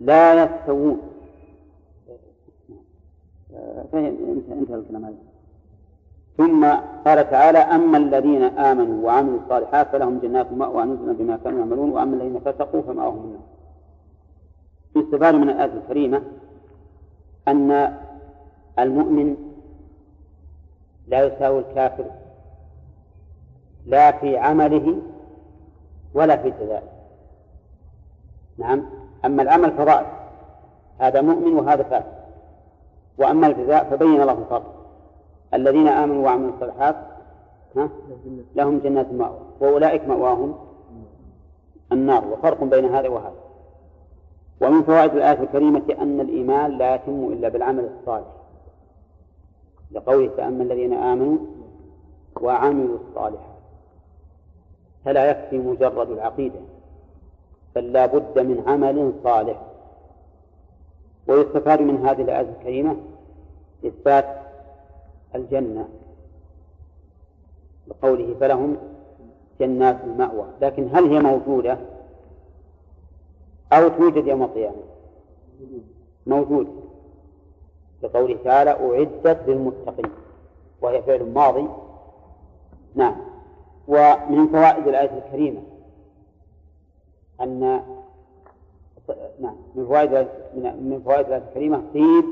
لا 0.00 0.44
يستوون. 0.44 0.98
انتهى 3.94 4.74
الكلام 4.74 5.04
هذا. 5.04 5.14
ثم 6.36 6.64
قال 7.06 7.30
تعالى 7.30 7.58
أما 7.58 7.98
الذين 7.98 8.42
آمنوا 8.42 9.06
وعملوا 9.06 9.38
الصالحات 9.40 9.86
فلهم 9.88 10.18
جنات 10.18 10.52
مأوى 10.52 10.84
نزلا 10.84 11.12
بما 11.12 11.36
كانوا 11.44 11.58
يعملون 11.58 11.90
وأما 11.90 12.16
الذين 12.16 12.40
فسقوا 12.40 12.82
فمأواهم 12.82 13.24
النار 13.24 13.40
يستفاد 14.96 15.34
من 15.34 15.50
الآية 15.50 15.72
الكريمة 15.72 16.22
أن 17.48 17.96
المؤمن 18.78 19.36
لا 21.08 21.24
يساوي 21.24 21.58
الكافر 21.58 22.04
لا 23.86 24.12
في 24.12 24.36
عمله 24.36 24.96
ولا 26.14 26.36
في 26.36 26.50
جزائه. 26.50 26.88
نعم. 28.58 28.82
أما 29.24 29.42
العمل 29.42 29.72
فضائل. 29.72 30.06
هذا 30.98 31.20
مؤمن 31.20 31.52
وهذا 31.52 31.82
كافر 31.82 32.12
وأما 33.18 33.46
الجزاء 33.46 33.84
فبين 33.84 34.20
الله 34.20 34.32
الفرق 34.32 34.74
الذين 35.54 35.88
آمنوا 35.88 36.24
وعملوا 36.24 36.52
الصالحات 36.54 36.96
لهم 38.54 38.78
جنات 38.78 39.06
المأوى. 39.06 39.38
وأولئك 39.60 40.08
مأواهم 40.08 40.54
النار. 41.92 42.24
وفرق 42.24 42.64
بين 42.64 42.84
هذا 42.84 43.08
وهذا. 43.08 43.34
ومن 44.60 44.82
فوائد 44.82 45.14
الآية 45.14 45.42
الكريمة 45.42 45.82
أن 46.00 46.20
الإيمان 46.20 46.78
لا 46.78 46.94
يتم 46.94 47.32
إلا 47.32 47.48
بالعمل 47.48 47.90
الصالح. 48.00 48.26
لقوله 49.94 50.28
فأما 50.36 50.62
الذين 50.62 50.92
آمنوا 50.92 51.38
وعملوا 52.40 52.98
الصالحات 53.08 53.54
فلا 55.04 55.30
يكفي 55.30 55.58
مجرد 55.58 56.10
العقيدة 56.10 56.60
بل 57.74 57.92
لا 57.92 58.06
بد 58.06 58.38
من 58.38 58.64
عمل 58.66 59.12
صالح. 59.24 59.60
ويستفاد 61.28 61.80
من 61.82 62.06
هذه 62.06 62.22
الآية 62.22 62.48
الكريمة 62.58 62.96
إثبات 63.86 64.38
الجنة 65.34 65.88
بقوله 67.86 68.34
فلهم 68.40 68.76
جنات 69.60 70.04
المأوى. 70.04 70.46
لكن 70.62 70.88
هل 70.92 71.12
هي 71.12 71.20
موجودة 71.20 71.78
أو 73.72 73.88
توجد 73.88 74.26
يوم 74.26 74.42
القيامة؟ 74.42 74.82
موجودة. 76.26 76.70
لقوله 78.02 78.38
تعالى 78.44 78.70
أعدت 78.70 79.48
للمتقين 79.48 80.10
وهي 80.80 81.02
فعل 81.02 81.32
ماضي. 81.34 81.68
نعم. 82.94 83.16
ومن 83.88 84.48
فوائد 84.48 84.88
الآية 84.88 85.18
الكريمة 85.18 85.60
أن 87.40 87.60
نعم 89.40 89.56
من 89.74 89.86
فوائد 89.86 90.28
من 90.54 91.02
فوائد 91.04 91.26
الآية 91.26 91.42
الكريمة 91.48 91.82
طيب 91.94 92.24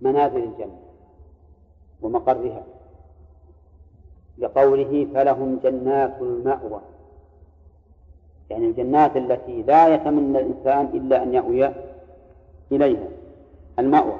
منازل 0.00 0.42
الجنة 0.42 0.78
ومقرها. 2.02 2.64
لقوله 4.38 5.06
فلهم 5.14 5.58
جنات 5.62 6.16
المأوى. 6.20 6.80
يعني 8.50 8.66
الجنات 8.66 9.16
التي 9.16 9.62
لا 9.62 9.94
يتمنى 9.94 10.38
الإنسان 10.38 10.84
إلا 10.94 11.22
أن 11.22 11.34
يأوي 11.34 11.70
إليها. 12.72 13.08
المأوى. 13.78 14.16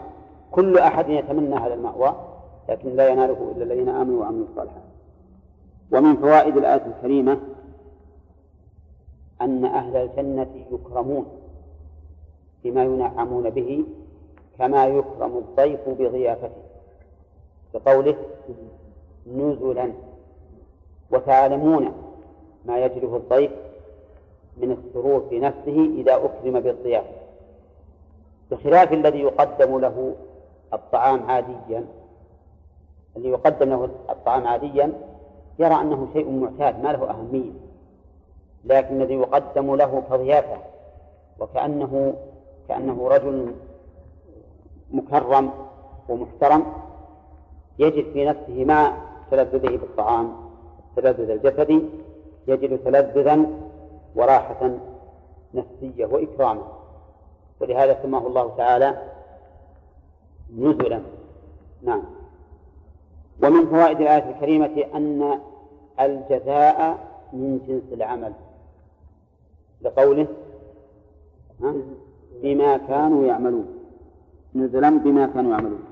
كل 0.50 0.78
أحد 0.78 1.08
يتمنى 1.08 1.54
هذا 1.54 1.74
المأوى 1.74 2.14
لكن 2.68 2.96
لا 2.96 3.08
يناله 3.08 3.52
إلا 3.56 3.64
الذين 3.64 3.88
آمنوا 3.88 4.20
وعملوا 4.20 4.46
الصالحات. 4.50 4.82
ومن 5.92 6.16
فوائد 6.16 6.56
الآية 6.56 6.86
الكريمة 6.86 7.38
أن 9.40 9.64
أهل 9.64 9.96
الجنة 9.96 10.50
يكرمون 10.72 11.26
بما 12.64 12.84
ينعمون 12.84 13.50
به 13.50 13.84
كما 14.58 14.86
يكرم 14.86 15.38
الضيف 15.38 15.88
بضيافته. 15.88 16.62
بقوله 17.74 18.16
نزلا 19.26 19.92
وتعلمون 21.10 21.92
ما 22.64 22.84
يجده 22.84 23.16
الضيف 23.16 23.50
من 24.56 24.72
السرور 24.72 25.26
في 25.30 25.40
نفسه 25.40 25.90
إذا 25.96 26.14
أكرم 26.14 26.60
بالضيافة 26.60 27.21
بخلاف 28.52 28.92
الذي 28.92 29.20
يقدم 29.20 29.78
له 29.78 30.14
الطعام 30.72 31.30
عاديا 31.30 31.84
الذي 33.16 33.28
يقدم 33.28 33.70
له 33.70 33.88
الطعام 34.10 34.46
عاديا 34.46 34.92
يرى 35.58 35.74
أنه 35.74 36.08
شيء 36.12 36.30
معتاد 36.30 36.84
ما 36.84 36.92
له 36.92 37.10
أهمية. 37.10 37.52
لكن 38.64 39.02
الذي 39.02 39.14
يقدم 39.14 39.74
له 39.74 40.02
كضيافة 40.10 40.56
وكأنه 41.40 42.14
كأنه 42.68 43.08
رجل 43.08 43.54
مكرم 44.90 45.50
ومحترم 46.08 46.66
يجد 47.78 48.12
في 48.12 48.24
نفسه 48.24 48.64
مع 48.64 48.92
تلذذه 49.30 49.76
بالطعام 49.76 50.32
التلذذ 50.88 51.30
الجسدي 51.30 51.82
يجد 52.48 52.84
تلذذا 52.84 53.46
وراحة 54.14 54.70
نفسية 55.54 56.06
وإكراما. 56.06 56.82
ولهذا 57.62 58.03
سماه 58.03 58.27
الله 58.27 58.57
تعالى 58.57 59.03
نزلا. 60.59 61.01
نعم. 61.83 62.03
ومن 63.42 63.66
فوائد 63.66 64.01
الآية 64.01 64.31
الكريمة 64.31 64.85
أن 64.94 65.38
الجزاء 66.01 66.98
من 67.33 67.61
جنس 67.68 67.92
العمل. 67.92 68.33
لقوله 69.83 70.27
بما 72.42 72.77
كانوا 72.77 73.27
يعملون. 73.27 73.66
نزلا 74.55 74.90
بما 74.90 75.27
كانوا 75.27 75.53
يعملون. 75.53 75.85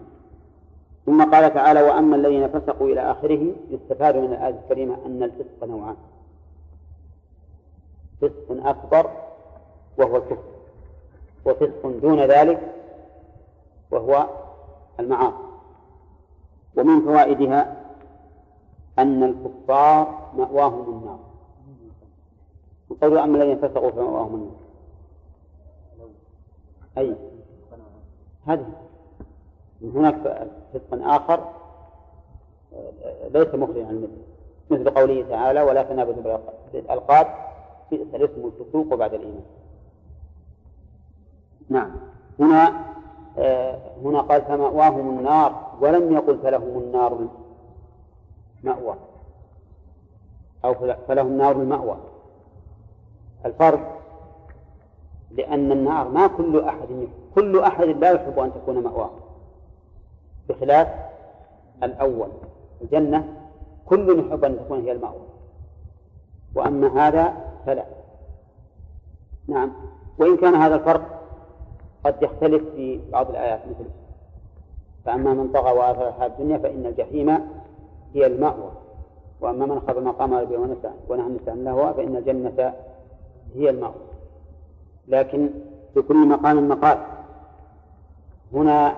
ثم 1.06 1.30
قال 1.30 1.54
تعالى 1.54 1.82
وأما 1.82 2.16
الذين 2.16 2.48
فسقوا 2.48 2.88
إلى 2.88 3.10
آخره 3.10 3.52
يستفاد 3.70 4.16
من 4.16 4.32
الآية 4.32 4.54
الكريمة 4.64 4.96
أن 5.06 5.22
الفسق 5.22 5.64
نوعان. 5.64 5.96
فسق 8.20 8.66
أكبر 8.66 9.10
وهو 9.98 10.16
الكفر. 10.16 10.59
وفسق 11.44 11.86
دون 11.86 12.20
ذلك 12.20 12.74
وهو 13.90 14.26
المعاصي. 15.00 15.36
ومن 16.76 17.00
فوائدها 17.00 17.76
أن 18.98 19.22
الكفار 19.22 20.30
مأواهم 20.36 20.98
النار. 20.98 21.18
وقول 22.90 23.18
أما 23.18 23.36
الذين 23.36 23.58
فسقوا 23.58 23.90
فمأواهم 23.90 24.34
النار. 24.34 24.56
أي. 26.98 27.16
هذه. 28.46 28.66
هناك 29.82 30.48
فسق 30.74 31.06
آخر 31.06 31.48
ليس 33.30 33.54
مخرجا 33.54 33.86
عن 33.86 33.90
المثل. 33.90 34.22
مثل 34.70 34.90
قوله 34.90 35.28
تعالى 35.28 35.62
ولا 35.62 35.82
تنابذوا 35.82 36.38
بالألقاب 36.72 37.26
بئس 37.90 38.14
الاسم 38.14 38.46
الفسوق 38.46 38.94
بعد 38.94 39.14
الإيمان. 39.14 39.44
نعم. 41.70 41.90
هنا 42.40 42.84
آه 43.38 43.78
هنا 44.04 44.20
قال 44.20 44.42
فمأواهم 44.42 45.18
النار 45.18 45.70
ولم 45.80 46.12
يقل 46.12 46.38
فلهم 46.38 46.78
النار 46.78 47.28
مأوى. 48.62 48.94
أو 50.64 50.74
فلهم 51.08 51.38
نار 51.38 51.52
المأوى 51.52 51.96
الفرق 53.46 54.00
لأن 55.30 55.72
النار 55.72 56.08
ما 56.08 56.26
كل 56.26 56.60
أحد 56.60 57.08
كل 57.34 57.58
أحد 57.58 57.84
لا 57.84 58.10
يحب 58.10 58.38
أن 58.38 58.52
تكون 58.54 58.82
مأواه. 58.82 59.10
بخلاف 60.48 60.88
الأول 61.82 62.28
الجنة 62.82 63.28
كل 63.86 64.26
يحب 64.26 64.44
أن 64.44 64.58
تكون 64.58 64.80
هي 64.80 64.92
المأوى. 64.92 65.26
وأما 66.54 67.08
هذا 67.08 67.34
فلا. 67.66 67.84
نعم. 69.48 69.72
وإن 70.18 70.36
كان 70.36 70.54
هذا 70.54 70.74
الفرق 70.74 71.19
قد 72.04 72.22
يختلف 72.22 72.62
في 72.74 73.00
بعض 73.12 73.30
الآيات 73.30 73.60
مثل 73.66 73.90
فأما 75.04 75.34
من 75.34 75.52
طغى 75.52 75.72
وآثر 75.72 76.08
الحياة 76.08 76.26
الدنيا 76.26 76.58
فإن 76.58 76.86
الجحيم 76.86 77.30
هي 78.14 78.26
المأوى 78.26 78.70
وأما 79.40 79.66
من 79.66 79.80
خاف 79.80 79.96
مقام 79.96 80.34
ربه 80.34 80.58
ونهى 81.08 81.26
النساء 81.26 81.50
عن 81.50 81.58
اللهو 81.58 81.94
فإن 81.94 82.16
الجنة 82.16 82.74
هي 83.54 83.70
المأوى. 83.70 83.94
لكن 85.08 85.50
لكل 85.96 86.28
مقام 86.28 86.68
مقال. 86.68 86.98
هنا 88.52 88.96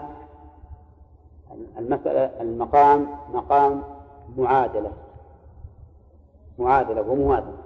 المسألة 1.78 2.30
المقام 2.40 3.06
مقام 3.32 3.82
معادلة. 4.36 4.90
معادلة 6.58 7.10
وموازنة 7.10 7.56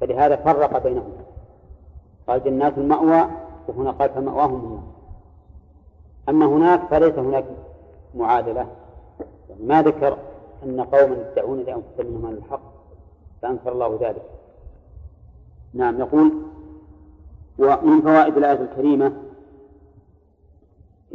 فلهذا 0.00 0.36
فرق 0.36 0.82
بينهما. 0.82 1.24
قال 2.28 2.44
جنات 2.44 2.78
المأوى 2.78 3.28
وهنا 3.68 3.90
قال 3.90 4.10
فمأواهم 4.10 4.54
النار 4.54 4.82
أما 6.28 6.46
هناك 6.46 6.80
فليس 6.90 7.14
هناك 7.14 7.44
معادلة. 8.14 8.66
يعني 9.50 9.64
ما 9.64 9.82
ذكر 9.82 10.18
أن 10.62 10.80
قوما 10.80 11.30
يدعون 11.32 11.58
لأنفسهم 11.58 12.06
منهم 12.06 12.32
الحق 12.32 12.60
فأنكر 13.42 13.72
الله 13.72 13.98
ذلك. 14.00 14.22
نعم 15.74 16.00
يقول 16.00 16.32
ومن 17.58 18.02
فوائد 18.02 18.36
الآية 18.36 18.60
الكريمة 18.60 19.12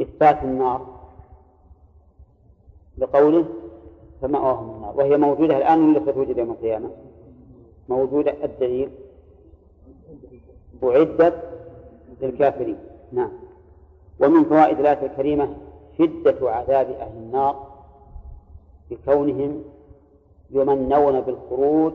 إثبات 0.02 0.42
النار 0.42 0.86
بقوله 2.98 3.44
فمأواهم 4.22 4.76
النار. 4.76 4.96
وهي 4.96 5.16
موجودة 5.16 5.56
الآن 5.56 5.88
ولا 5.88 6.00
ستوجد 6.00 6.38
يوم 6.38 6.50
القيامة؟ 6.50 6.90
موجودة. 7.88 8.44
الدليل 8.44 8.90
أعدت 10.84 11.42
للكافرين. 12.22 12.78
نعم. 13.12 13.30
ومن 14.20 14.44
فوائد 14.44 14.80
الآية 14.80 15.06
الكريمة 15.06 15.56
شدة 15.98 16.50
عذاب 16.50 16.90
أهل 16.90 17.16
النار 17.16 17.66
بكونهم 18.90 19.64
يمنون 20.50 21.20
بالخروج 21.20 21.92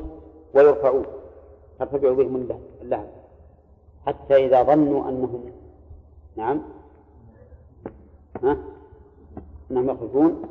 ويرفعون. 0.54 1.06
ترتفع 1.80 2.12
بهم 2.14 2.48
اللهب. 2.82 3.10
حتى 4.06 4.46
إذا 4.46 4.64
ظنوا 4.64 5.10
أنهم 5.10 5.44
نعم. 6.36 6.62
ها؟ 8.44 8.58
أنهم 9.72 9.90
يخرجون. 9.90 10.42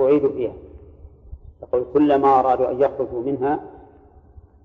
أعيدوا 0.00 0.32
فيها. 0.32 0.52
يقول 1.62 1.84
كلما 1.94 2.38
أرادوا 2.40 2.70
أن 2.70 2.80
يخرجوا 2.80 3.22
منها 3.22 3.60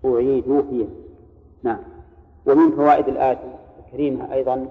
أعيدوا 0.06 0.62
فيها. 0.62 0.88
نعم. 1.64 1.93
ومن 2.46 2.72
فوائد 2.72 3.08
الآية 3.08 3.40
الكريمة 3.80 4.34
أيضا 4.34 4.68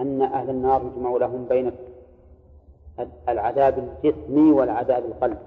أن 0.00 0.22
أهل 0.22 0.50
النار 0.50 0.82
يجمع 0.82 1.16
لهم 1.16 1.44
بين 1.48 1.72
العذاب 3.28 3.78
الجسمي 3.78 4.52
والعذاب 4.52 5.04
القلبي 5.04 5.38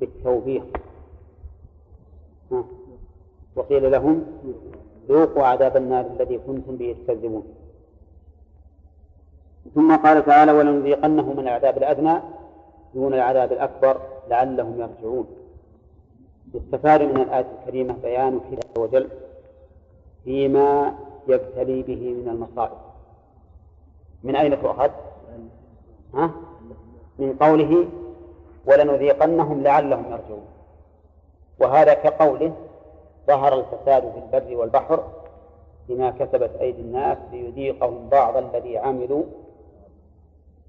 بالتوبيخ. 0.00 0.62
وقيل 3.56 3.92
لهم 3.92 4.24
ذوقوا 5.08 5.44
عذاب 5.44 5.76
النار 5.76 6.06
الذي 6.06 6.38
كنتم 6.46 6.76
به 6.76 6.96
تكذبون. 7.06 7.42
ثم 9.74 9.96
قال 9.96 10.24
تعالى 10.26 10.52
ولنذيقنهم 10.52 11.36
من 11.36 11.42
العذاب 11.42 11.78
الأدنى 11.78 12.18
دون 12.94 13.14
العذاب 13.14 13.52
الأكبر 13.52 14.00
لعلهم 14.30 14.80
يرجعون. 14.80 15.26
يستفاد 16.54 17.02
من 17.02 17.20
الآية 17.20 17.46
الكريمة 17.60 17.94
بيان 18.02 18.40
حكمة 18.40 18.82
وجل. 18.82 19.08
فيما 20.28 20.94
يبتلي 21.28 21.82
به 21.82 22.14
من 22.14 22.28
المصائب 22.28 22.78
من 24.22 24.36
أين 24.36 24.62
تؤخذ؟ 24.62 24.90
ها؟ 26.14 26.30
من 27.18 27.36
قوله 27.40 27.86
ولنذيقنهم 28.66 29.62
لعلهم 29.62 30.04
يرجعون 30.12 30.46
وهذا 31.60 31.94
كقوله 31.94 32.52
ظهر 33.26 33.58
الفساد 33.60 34.02
في 34.12 34.18
البر 34.18 34.56
والبحر 34.56 35.04
بما 35.88 36.10
كسبت 36.10 36.50
أيدي 36.60 36.80
الناس 36.82 37.18
ليذيقهم 37.32 38.08
بعض 38.08 38.36
الذي 38.36 38.78
عملوا 38.78 39.24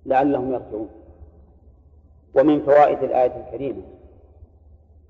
لعلهم 0.05 0.53
يرجعون 0.53 0.89
ومن 2.35 2.61
فوائد 2.61 3.03
الآية 3.03 3.45
الكريمة 3.47 3.81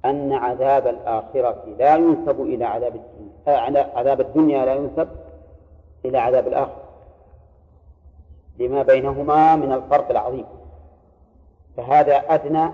أن 0.05 0.33
عذاب 0.33 0.87
الآخرة 0.87 1.63
لا 1.77 1.95
ينسب 1.95 2.41
إلى 2.41 2.65
عذاب 2.65 2.95
الدنيا 2.95 3.29
آه، 3.47 3.97
عذاب 3.97 4.21
الدنيا 4.21 4.65
لا 4.65 4.73
ينسب 4.73 5.09
إلى 6.05 6.17
عذاب 6.17 6.47
الآخرة. 6.47 6.83
لما 8.59 8.83
بينهما 8.83 9.55
من 9.55 9.73
الفرق 9.73 10.09
العظيم. 10.09 10.45
فهذا 11.77 12.15
أدنى 12.15 12.69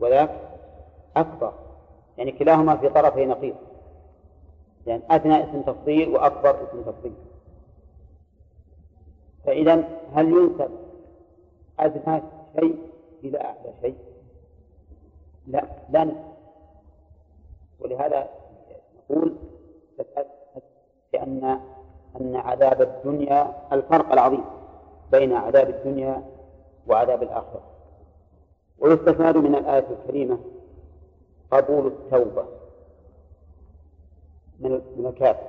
وذاك 0.00 0.30
أكبر. 1.16 1.52
يعني 2.18 2.32
كلاهما 2.32 2.76
في 2.76 2.88
طرفي 2.88 3.26
نقيض. 3.26 3.54
يعني 4.86 5.02
أدنى 5.10 5.44
اسم 5.44 5.62
تفضيل 5.62 6.08
وأكبر 6.08 6.50
اسم 6.50 6.82
تفضيل. 6.82 7.14
فإذا 9.44 9.84
هل 10.14 10.28
ينسب 10.28 10.70
أدنى 11.80 12.22
شيء 12.60 12.78
إلى 13.24 13.40
أعلى 13.40 13.72
شيء؟ 13.80 14.11
لا 15.46 16.04
نسب 16.04 16.16
ولهذا 17.80 18.28
نقول 18.96 19.34
بأن 21.12 21.60
أن 22.20 22.36
عذاب 22.36 22.82
الدنيا 22.82 23.54
الفرق 23.72 24.12
العظيم 24.12 24.44
بين 25.12 25.32
عذاب 25.32 25.68
الدنيا 25.68 26.22
وعذاب 26.86 27.22
الآخرة. 27.22 27.62
ويستفاد 28.78 29.36
من 29.36 29.54
الآية 29.54 29.86
الكريمة 29.90 30.38
قبول 31.50 31.86
التوبة 31.86 32.44
من 34.60 35.06
الكافر 35.06 35.48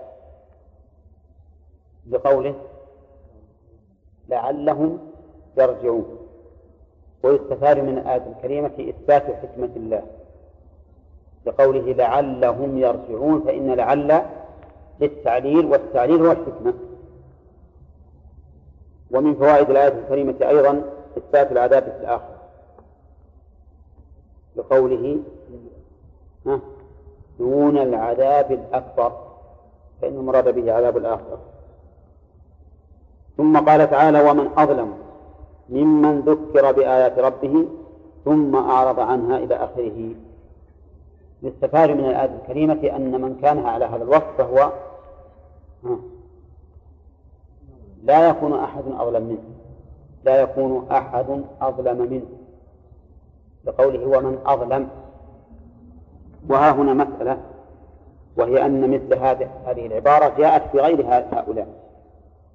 بقوله 2.05 2.55
لعلهم 4.29 5.11
يرجعون. 5.57 6.22
ويستفاد 7.23 7.79
من 7.79 7.97
الآية 7.97 8.23
الكريمة 8.35 8.71
إثبات 8.79 9.23
حكمة 9.23 9.69
الله. 9.75 10.03
بقوله 11.45 11.93
لعلهم 11.93 12.77
يرجعون 12.77 13.41
فإن 13.41 13.73
لعل 13.73 14.21
للتعليل 14.99 15.65
والتعليل 15.65 16.25
هو 16.25 16.31
الحكمة. 16.31 16.73
ومن 19.11 19.35
فوائد 19.35 19.69
الآية 19.69 19.87
الكريمة 19.87 20.35
أيضا 20.41 20.83
إثبات 21.17 21.51
العذاب 21.51 21.83
في 21.83 21.97
الآخرة. 22.01 22.37
بقوله 24.55 25.19
دون 27.39 27.77
العذاب 27.77 28.51
الأكبر 28.51 29.11
فإن 30.01 30.13
المراد 30.13 30.55
به 30.55 30.73
عذاب 30.73 30.97
الآخرة. 30.97 31.39
ثم 33.37 33.57
قال 33.57 33.89
تعالى 33.89 34.29
ومن 34.29 34.49
أظلم 34.57 35.02
ممن 35.73 36.19
ذكر 36.19 36.71
بآيات 36.71 37.19
ربه 37.19 37.65
ثم 38.25 38.55
أعرض 38.55 38.99
عنها 38.99 39.37
إلى 39.37 39.55
آخره. 39.55 40.15
يستفاد 41.43 41.89
من 41.89 42.05
الآية 42.05 42.39
الكريمة 42.41 42.95
أن 42.95 43.21
من 43.21 43.39
كان 43.41 43.65
على 43.65 43.85
هذا 43.85 44.03
الوصف 44.03 44.37
فهو 44.37 44.71
لا 48.03 48.29
يكون 48.29 48.53
أحد 48.53 48.83
أظلم 48.99 49.23
منه. 49.23 49.43
لا 50.25 50.41
يكون 50.41 50.87
أحد 50.91 51.43
أظلم 51.61 51.97
منه. 51.97 52.25
بقوله 53.65 54.17
ومن 54.17 54.37
أظلم. 54.45 54.89
وها 56.49 56.71
هنا 56.71 56.93
مسألة 56.93 57.37
وهي 58.37 58.65
أن 58.65 58.91
مثل 58.91 59.13
هذه 59.65 59.85
العبارة 59.85 60.33
جاءت 60.37 60.71
في 60.71 60.79
غير 60.79 61.05
هؤلاء. 61.31 61.67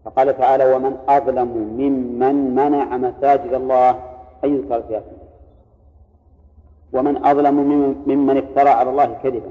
فقال 0.09 0.39
تعالى 0.39 0.75
ومن 0.75 0.97
أظلم 1.09 1.49
ممن 1.79 2.55
منع 2.55 2.97
مساجد 2.97 3.53
الله 3.53 3.91
أن 4.45 4.55
يذكر 4.55 4.83
فيها 4.83 5.03
ومن 6.93 7.25
أظلم 7.25 7.55
ممن 8.07 8.37
افترى 8.37 8.69
على 8.69 8.91
الله 8.91 9.19
كذبا. 9.23 9.51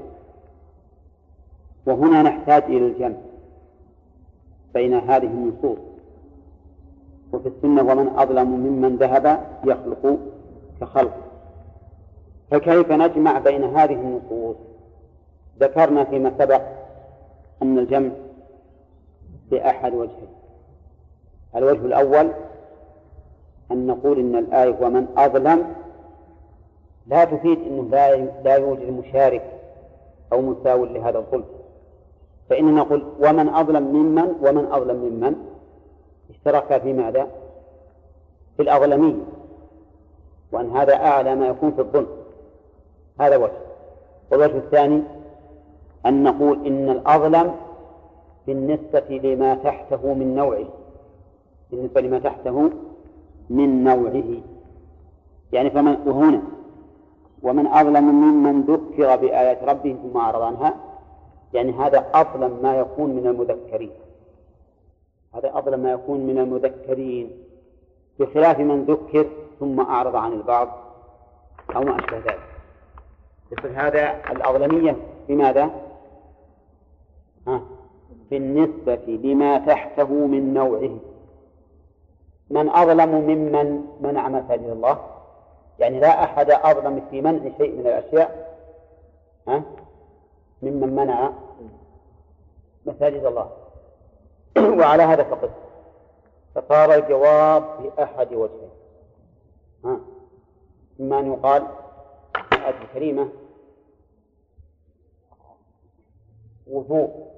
وهنا 1.86 2.22
نحتاج 2.22 2.62
إلى 2.62 2.86
الجمع 2.86 3.16
بين 4.74 4.94
هذه 4.94 5.26
النصوص. 5.26 5.78
وفي 7.32 7.48
السنة 7.48 7.82
ومن 7.82 8.08
أظلم 8.16 8.50
ممن 8.50 8.96
ذهب 8.96 9.40
يخلق 9.64 10.18
كخلق. 10.80 11.16
فكيف 12.50 12.92
نجمع 12.92 13.38
بين 13.38 13.64
هذه 13.64 13.94
النصوص؟ 13.94 14.56
ذكرنا 15.60 16.04
فيما 16.04 16.32
سبق 16.38 16.62
أن 17.62 17.78
الجمع 17.78 18.10
بأحد 19.50 19.94
وجهين. 19.94 20.37
الوجه 21.56 21.86
الأول 21.86 22.30
أن 23.70 23.86
نقول 23.86 24.18
إن 24.18 24.36
الآية 24.36 24.76
ومن 24.80 25.06
أظلم. 25.16 25.74
لا 27.06 27.24
تفيد 27.24 27.58
أنه 27.58 27.88
لا 27.90 28.16
لا 28.16 28.54
يوجد 28.54 28.90
مشارك 28.90 29.60
أو 30.32 30.40
مساو 30.40 30.84
لهذا 30.84 31.18
الظلم. 31.18 31.44
فإننا 32.50 32.80
نقول 32.80 33.02
ومن 33.20 33.48
أظلم 33.48 33.82
ممن 33.82 34.34
ومن 34.42 34.64
أظلم 34.72 34.96
ممن. 34.96 35.34
اشترك 36.30 36.82
في 36.82 36.92
ماذا؟ 36.92 37.26
في 38.56 38.62
الأظلمية 38.62 39.22
وأن 40.52 40.70
هذا 40.76 40.94
أعلى 40.94 41.34
ما 41.34 41.48
يكون 41.48 41.72
في 41.72 41.80
الظلم. 41.80 42.08
هذا 43.20 43.36
وجه. 43.36 43.52
والوجه 44.30 44.56
الثاني 44.56 45.02
أن 46.06 46.22
نقول 46.22 46.66
إن 46.66 46.90
الأظلم 46.90 47.54
بالنسبة 48.46 49.20
لما 49.22 49.54
تحته 49.54 50.14
من 50.14 50.34
نوعه. 50.34 50.66
بالنسبة 51.70 52.00
لما 52.00 52.18
تحته 52.18 52.70
من 53.50 53.84
نوعه. 53.84 54.40
يعني 55.52 55.70
فمن 55.70 55.96
وهنا 56.06 56.42
ومن 57.42 57.66
أظلم 57.66 58.04
ممن 58.04 58.62
ذكر 58.62 59.16
بآيات 59.16 59.64
ربه 59.64 59.96
ثم 60.02 60.16
أعرض 60.16 60.42
عنها 60.42 60.74
يعني 61.54 61.72
هذا 61.72 62.06
أظلم 62.14 62.58
ما 62.62 62.76
يكون 62.76 63.10
من 63.10 63.26
المذكرين. 63.26 63.90
هذا 65.34 65.58
أظلم 65.58 65.80
ما 65.80 65.92
يكون 65.92 66.20
من 66.20 66.38
المذكرين 66.38 67.30
بخلاف 68.18 68.60
من 68.60 68.84
ذكر 68.84 69.26
ثم 69.60 69.80
أعرض 69.80 70.16
عن 70.16 70.32
البعض 70.32 70.68
أو 71.76 71.82
ما 71.82 71.98
أشبه 71.98 72.18
ذلك. 72.18 72.40
يصير 73.52 73.72
هذا 73.76 74.32
الأظلمية 74.32 74.96
بماذا؟ 75.28 75.70
ها؟ 77.46 77.60
بالنسبة 78.30 79.18
لما 79.24 79.58
تحته 79.58 80.12
من 80.26 80.54
نوعه. 80.54 80.98
من 82.50 82.68
أظلم 82.70 83.08
ممن 83.08 83.84
منع 84.00 84.28
مساجد 84.28 84.68
الله. 84.68 84.98
يعني 85.78 86.00
لا 86.00 86.24
أحد 86.24 86.50
أظلم 86.50 87.06
في 87.10 87.20
منع 87.20 87.56
شيء 87.58 87.72
من 87.72 87.86
الأشياء. 87.86 88.58
ها؟ 89.48 89.62
ممن 90.62 90.96
منع 90.96 91.32
مساجد 92.86 93.24
الله. 93.24 93.50
وعلى 94.80 95.02
هذا 95.02 95.22
فقط. 95.22 95.50
فصار 96.54 96.94
الجواب 96.94 97.64
بأحد 97.82 98.34
وجهين. 98.34 98.70
ها؟ 99.84 100.00
إما 101.00 101.18
أن 101.18 101.32
يقال 101.32 101.66
الآية 102.52 102.82
الكريمة. 102.82 103.28
وجوب 106.66 107.28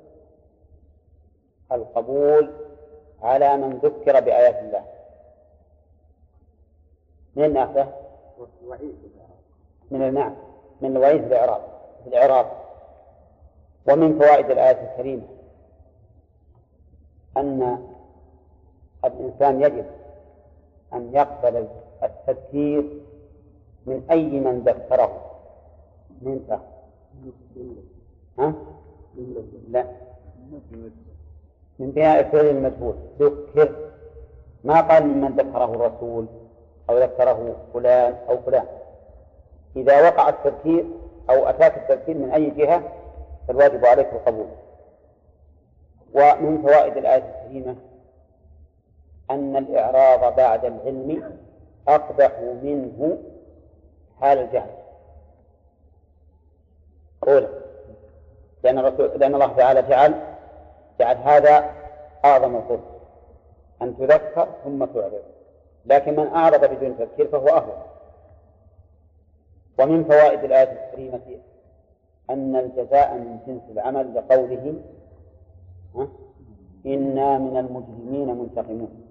القبول 1.73 2.51
على 3.23 3.57
من 3.57 3.79
ذكر 3.83 4.21
بآيات 4.21 4.59
الله. 4.59 5.00
من 7.41 7.53
ناخذه؟ 7.53 7.93
من 9.91 10.03
النعم 10.03 10.35
من 10.81 10.97
الوعيد 10.97 11.25
الإعراب 11.25 11.61
الإعراب. 12.07 12.47
ومن 13.89 14.19
فوائد 14.19 14.51
الآية 14.51 14.93
الكريمة 14.93 15.23
أن 17.37 17.79
الإنسان 19.05 19.63
يجب 19.63 19.85
أن 20.93 21.15
يقبل 21.15 21.69
التذكير 22.03 23.01
من 23.87 24.03
أي 24.11 24.41
من 24.41 24.61
ذكره. 24.61 25.31
من 26.23 26.61
ها؟ 28.39 28.55
لا. 29.69 29.85
من 31.79 31.91
بناء 31.91 32.21
الفعل 32.21 32.47
المجهول. 32.47 32.95
ذكر. 33.21 33.91
ما 34.65 34.81
قال 34.81 35.07
ممن 35.07 35.37
ذكره 35.37 35.65
الرسول؟ 35.65 36.27
أو 36.91 36.99
ذكره 36.99 37.57
فلان 37.75 38.17
أو 38.29 38.39
فلان. 38.39 38.67
إذا 39.77 40.09
وقع 40.09 40.29
التذكير 40.29 40.85
أو 41.31 41.49
أتاك 41.49 41.77
التذكير 41.77 42.17
من 42.17 42.31
أي 42.31 42.51
جهة 42.51 42.83
فالواجب 43.49 43.87
عليك 43.87 44.13
القبول. 44.13 44.47
ومن 46.15 46.63
فوائد 46.63 46.97
الآية 46.97 47.25
الكريمة 47.45 47.77
أن 49.31 49.57
الإعراض 49.57 50.37
بعد 50.37 50.65
العلم 50.65 51.39
أقبح 51.89 52.41
منه 52.41 53.19
حال 54.21 54.39
الجهل. 54.39 54.71
أولا 57.29 57.49
لأن 58.63 58.79
الرسول 58.79 59.21
لأن 59.21 59.35
الله 59.35 59.53
تعالى 59.57 59.83
جعل 59.83 60.15
جعل 61.01 61.17
هذا 61.17 61.75
أعظم 62.25 62.57
الظلم 62.57 62.85
أن 63.83 63.97
تذكر 63.97 64.49
ثم 64.65 64.85
تعرض. 64.85 65.23
لكن 65.87 66.17
من 66.17 66.27
أعرض 66.27 66.65
بدون 66.65 66.99
تذكير 66.99 67.29
فهو 67.29 67.49
أهون. 67.49 67.83
ومن 69.79 70.05
فوائد 70.05 70.45
الآية 70.45 70.73
الكريمة 70.73 71.21
أن 72.31 72.57
الجزاء 72.57 73.15
من 73.15 73.39
جنس 73.47 73.63
العمل 73.71 74.15
لقوله 74.15 74.75
إنا 76.87 77.39
من 77.39 77.57
المجرمين 77.57 78.39
منتقمون. 78.39 79.07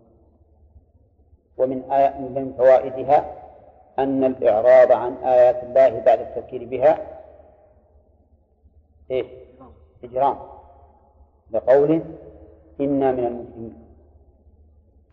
ومن 1.58 1.92
آية 1.92 2.20
من 2.20 2.54
فوائدها 2.58 3.36
أن 4.00 4.24
الإعراض 4.24 4.92
عن 4.92 5.14
آيات 5.14 5.64
الله 5.64 6.00
بعد 6.00 6.20
التفكير 6.20 6.66
بها 6.66 6.98
إيش؟ 9.12 9.26
إجرام. 10.04 10.38
لقوله 11.52 12.02
إنا 12.82 13.12
من 13.12 13.26
المسلمين 13.26 13.74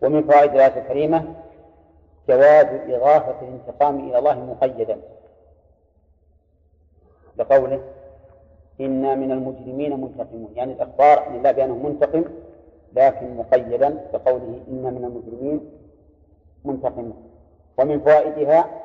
ومن 0.02 0.22
فوائد 0.22 0.50
الآية 0.50 0.82
الكريمة 0.82 1.34
جواز 2.28 2.66
إضافة 2.66 3.40
الانتقام 3.40 4.08
إلى 4.08 4.18
الله 4.18 4.44
مقيدا. 4.44 5.00
لقوله 7.36 7.80
إنا 8.80 9.14
من 9.14 9.32
المجرمين 9.32 10.00
منتقمون. 10.00 10.52
يعني 10.54 10.72
الإخبار 10.72 11.18
عن 11.18 11.36
الله 11.36 11.52
بأنه 11.52 11.74
منتقم 11.74 12.24
لكن 12.92 13.36
مقيدا 13.36 14.08
بقوله 14.12 14.62
إنا 14.68 14.90
من 14.90 15.04
المجرمين 15.04 15.70
منتقمون. 16.64 17.30
ومن 17.78 18.00
فوائدها 18.00 18.82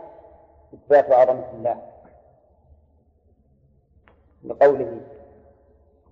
إثبات 0.73 1.11
عظمة 1.11 1.51
الله. 1.53 1.81
لقوله 4.43 4.99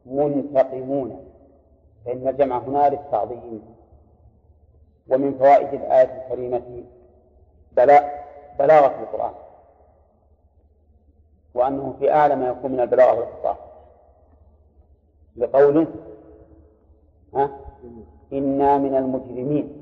منتقمون. 0.05 1.25
فإن 2.05 2.27
الجمع 2.27 2.57
هنا 2.57 2.89
للتعظيم. 2.89 3.61
ومن 5.09 5.37
فوائد 5.37 5.73
الآية 5.73 6.23
الكريمة 6.23 6.83
بلاغة 8.59 9.01
القرآن. 9.01 9.33
وأنه 11.53 11.95
في 11.99 12.11
أعلى 12.11 12.35
ما 12.35 12.47
يكون 12.47 12.71
من 12.71 12.79
البلاغة 12.79 13.19
والخطاب. 13.19 13.55
لقوله 15.37 15.87
ها؟ 17.33 17.49
إنا 18.33 18.77
من 18.77 18.95
المجرمين. 18.95 19.81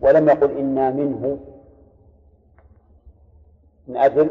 ولم 0.00 0.28
يقل 0.28 0.58
إنا 0.58 0.90
منه. 0.90 1.38
من 3.88 3.96
أجل 3.96 4.30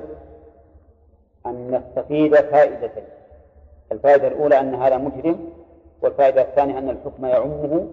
أن 1.45 1.71
نستفيد 1.71 2.35
فائدتين 2.35 3.03
الفائدة 3.91 4.27
الأولى 4.27 4.59
أن 4.59 4.75
هذا 4.75 4.97
مجرم 4.97 5.49
والفائدة 6.01 6.41
الثانية 6.41 6.77
أن 6.77 6.89
الحكم 6.89 7.25
يعمه 7.25 7.87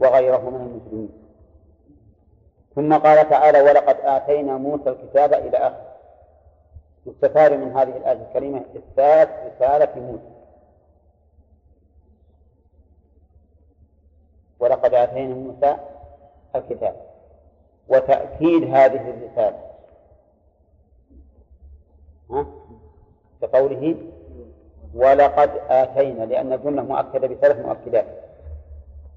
وغيره 0.00 0.50
من 0.50 0.60
المجرمين. 0.60 1.25
ثم 2.76 2.94
قال 2.94 3.30
تعالى 3.30 3.62
ولقد 3.62 3.96
آتينا 4.00 4.56
موسى 4.56 4.90
الكتاب 4.90 5.32
إلى 5.34 5.56
آخره 5.56 5.96
يستفاد 7.06 7.52
من 7.52 7.76
هذه 7.76 7.96
الآية 7.96 8.12
الكريمة 8.28 8.64
إثبات 8.76 9.28
رسالة 9.28 10.00
موسى. 10.00 10.36
ولقد 14.60 14.94
آتينا 14.94 15.34
موسى 15.34 15.76
الكتاب. 16.54 16.96
وتأكيد 17.88 18.62
هذه 18.74 19.10
الرسالة. 19.10 19.58
ها؟ 22.30 22.46
كقوله 23.42 23.96
ولقد 24.94 25.50
آتينا 25.68 26.24
لأن 26.24 26.52
الجملة 26.52 26.82
مؤكدة 26.82 27.28
بثلاث 27.28 27.66
مؤكدات. 27.66 28.06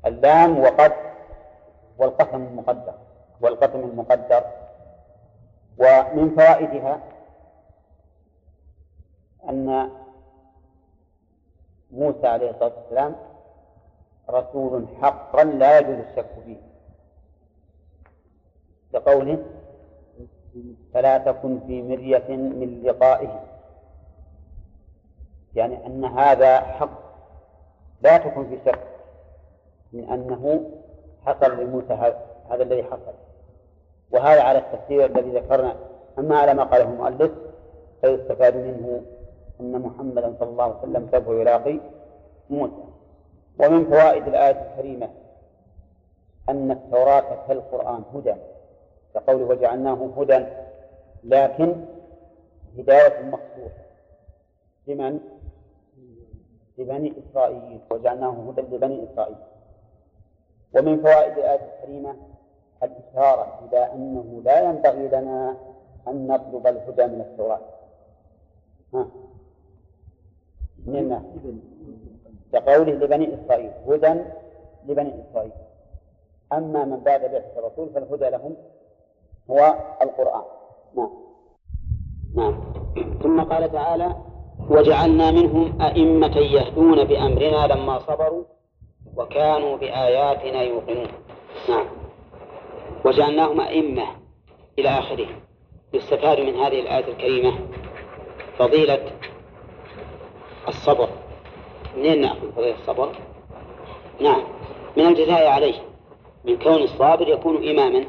اللام 0.06 0.60
وقد 0.60 0.93
والقسم 1.98 2.36
المقدر 2.36 2.93
والقسم 3.41 3.80
المقدر. 3.80 4.43
ومن 5.78 6.36
فوائدها 6.36 6.99
أن 9.49 9.89
موسى 11.91 12.28
عليه 12.28 12.49
الصلاة 12.49 12.73
والسلام 12.78 13.15
رسول 14.30 14.86
حقا 15.02 15.43
لا 15.43 15.80
يجوز 15.80 15.95
الشك 15.95 16.30
فيه. 16.45 16.58
لقوله 18.93 19.45
فلا 20.93 21.17
تكن 21.17 21.60
في 21.67 21.82
مرية 21.82 22.28
من 22.30 22.84
لقائه. 22.84 23.43
يعني 25.56 25.86
أن 25.86 26.06
هذا 26.06 26.62
حق. 26.62 26.99
لا 28.02 28.17
تكن 28.17 28.49
في 28.49 28.60
شك 28.65 28.88
من 29.93 30.10
أنه 30.10 30.71
حصل 31.25 31.63
لموسى 31.63 31.93
هذا 32.49 32.63
الذي 32.63 32.84
حصل. 32.84 33.29
وهذا 34.12 34.41
على 34.41 34.58
التفسير 34.60 35.06
الذي 35.06 35.32
ذكرنا 35.32 35.76
أما 36.19 36.38
على 36.38 36.54
ما 36.54 36.63
قاله 36.63 36.84
المؤلف 36.84 37.32
فيستفاد 38.02 38.56
منه 38.56 39.02
أن 39.60 39.82
محمدا 39.82 40.36
صلى 40.39 40.50
الله 40.50 40.63
عليه 40.63 40.76
وسلم 40.76 41.08
سوف 41.12 41.28
يلاقي 41.28 41.80
موسى 42.50 42.84
ومن 43.60 43.86
فوائد 43.86 44.28
الآية 44.28 44.72
الكريمة 44.72 45.10
أن 46.50 46.72
التوراة 46.72 47.48
كالقرآن 47.48 48.04
هدى 48.15 48.34
كقوله 49.13 49.45
وجعلناه 49.45 50.10
هدى 50.17 50.45
لكن 51.24 51.76
هداية 52.78 53.22
مخصوصة 53.22 53.84
لمن؟ 54.88 55.19
لبني 56.78 57.13
إسرائيل 57.19 57.80
وجعلناه 57.91 58.30
هدى 58.50 58.62
لبني 58.62 59.08
إسرائيل 59.13 59.36
ومن 60.76 61.02
فوائد 61.02 61.38
الآية 61.38 61.60
الكريمة 61.74 62.15
الإشارة 62.84 63.60
إلى 63.65 63.94
أنه 63.94 64.42
لا 64.46 64.62
ينبغي 64.70 65.08
لنا 65.08 65.58
أن 66.08 66.28
نطلب 66.28 66.68
الهدى 66.68 67.06
من 67.06 67.22
التوراة. 67.22 67.60
ها؟ 68.94 69.08
من 70.86 70.96
الناس 70.96 71.22
كقوله 72.54 72.92
لبني 72.92 73.36
إسرائيل 73.36 73.72
هدى 73.88 74.22
لبني 74.88 75.13
إسرائيل. 75.22 75.52
أما 76.54 76.86
من 76.86 77.00
بعد 77.00 77.22
بعثة 77.22 77.60
الرسول 77.60 77.89
فالهدى 77.89 78.30
لهم 78.30 78.56
هو 79.50 79.76
القرآن. 80.02 80.44
نعم. 80.96 81.10
نعم. 82.36 82.74
ثم 83.24 83.44
قال 83.44 83.72
تعالى 83.72 84.15
وجعلنا 84.70 85.32
منهم 85.32 85.82
أئمة 85.82 86.38
يهدون 86.38 87.04
بأمرنا 87.04 87.68
لما 87.74 88.00
صبروا 88.00 88.44
وكانوا 89.15 89.78
بآياتنا 89.78 90.62
يوقنون. 90.62 91.08
نعم. 91.70 91.98
وجعلناهم 93.05 93.62
أئمة 93.62 94.03
إلى 94.79 94.89
آخره. 94.89 95.27
يستفاد 95.93 96.39
من 96.39 96.55
هذه 96.55 96.79
الآية 96.79 97.07
الكريمة 97.07 97.53
فضيلة 98.57 99.12
الصبر. 100.67 101.09
منين 101.97 102.21
نأخذ 102.21 102.51
فضيلة 102.51 102.75
الصبر؟ 102.75 103.15
نعم 104.19 104.43
من 104.97 105.05
الجزاء 105.05 105.47
عليه. 105.47 105.73
من 106.45 106.57
كون 106.57 106.83
الصابر 106.83 107.27
يكون 107.27 107.69
إماما 107.69 108.05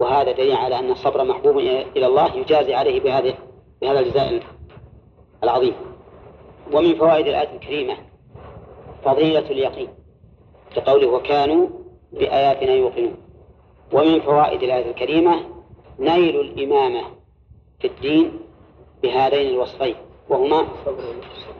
وهذا 0.00 0.32
دليل 0.32 0.56
على 0.56 0.78
أن 0.78 0.90
الصبر 0.90 1.24
محبوب 1.24 1.58
إلى 1.58 2.06
الله 2.06 2.36
يجازي 2.36 2.74
عليه 2.74 3.00
بهذه 3.00 3.34
بهذا 3.82 4.00
الجزاء 4.00 4.42
العظيم. 5.44 5.74
ومن 6.72 6.94
فوائد 6.94 7.26
الآية 7.26 7.54
الكريمة 7.54 7.96
فضيلة 9.04 9.50
اليقين 9.50 9.88
كقوله 10.74 11.06
وكانوا 11.06 11.68
بآياتنا 12.12 12.72
يوقنون. 12.72 13.29
ومن 13.92 14.20
فوائد 14.20 14.62
الآية 14.62 14.90
الكريمة 14.90 15.40
نيل 15.98 16.40
الإمامة 16.40 17.02
في 17.80 17.86
الدين 17.86 18.40
بهذين 19.02 19.54
الوصفين 19.54 19.94
وهما 20.28 20.68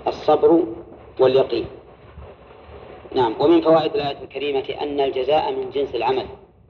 الصبر 0.07 0.63
واليقين. 1.21 1.67
نعم 3.15 3.35
ومن 3.41 3.61
فوائد 3.61 3.95
الآية 3.95 4.23
الكريمة 4.23 4.65
أن 4.83 5.01
الجزاء 5.01 5.53
من 5.53 5.71
جنس 5.71 5.95
العمل 5.95 6.27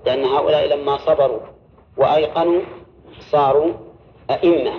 لأن 0.06 0.24
هؤلاء 0.24 0.66
لما 0.66 0.96
صبروا 0.96 1.40
وأيقنوا 1.98 2.60
صاروا 3.30 3.72
أئمة. 4.30 4.72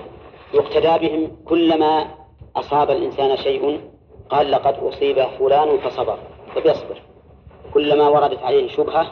يقتدى 0.53 1.07
بهم 1.07 1.37
كلما 1.45 2.07
أصاب 2.55 2.91
الإنسان 2.91 3.37
شيء 3.37 3.81
قال 4.29 4.51
لقد 4.51 4.73
أصيب 4.73 5.23
فلان 5.39 5.77
فصبر 5.77 6.17
فبيصبر 6.55 7.01
كلما 7.73 8.09
وردت 8.09 8.43
عليه 8.43 8.67
شبهة 8.67 9.11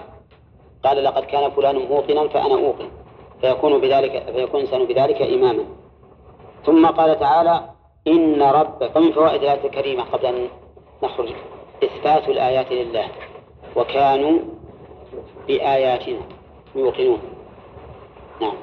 قال 0.86 1.04
لقد 1.04 1.24
كان 1.24 1.52
فلان 1.52 1.76
موقنا 1.76 2.28
فأنا 2.28 2.56
أوقن. 2.56 2.90
فيكون 3.42 3.82
بذلك 3.82 4.24
فيكون 4.36 4.62
الإنسان 4.62 4.86
بذلك 4.86 5.22
إماما. 5.22 5.64
ثم 6.66 6.88
قال 6.88 7.20
تعالى 7.20 7.62
إن 8.08 8.42
ربك 8.42 8.96
ومن 8.96 9.12
فوائد 9.12 9.42
الآية 9.42 9.66
الكريمة 9.66 10.04
قبل 10.04 10.26
أن 10.26 10.48
نخرج. 11.04 11.30
إثبات 11.84 12.30
الآيات 12.30 12.72
لله. 12.72 13.08
وكانوا 13.76 14.40
بآياتنا 15.48 16.20
يوقنون. 16.76 17.20
نعم. 18.42 18.56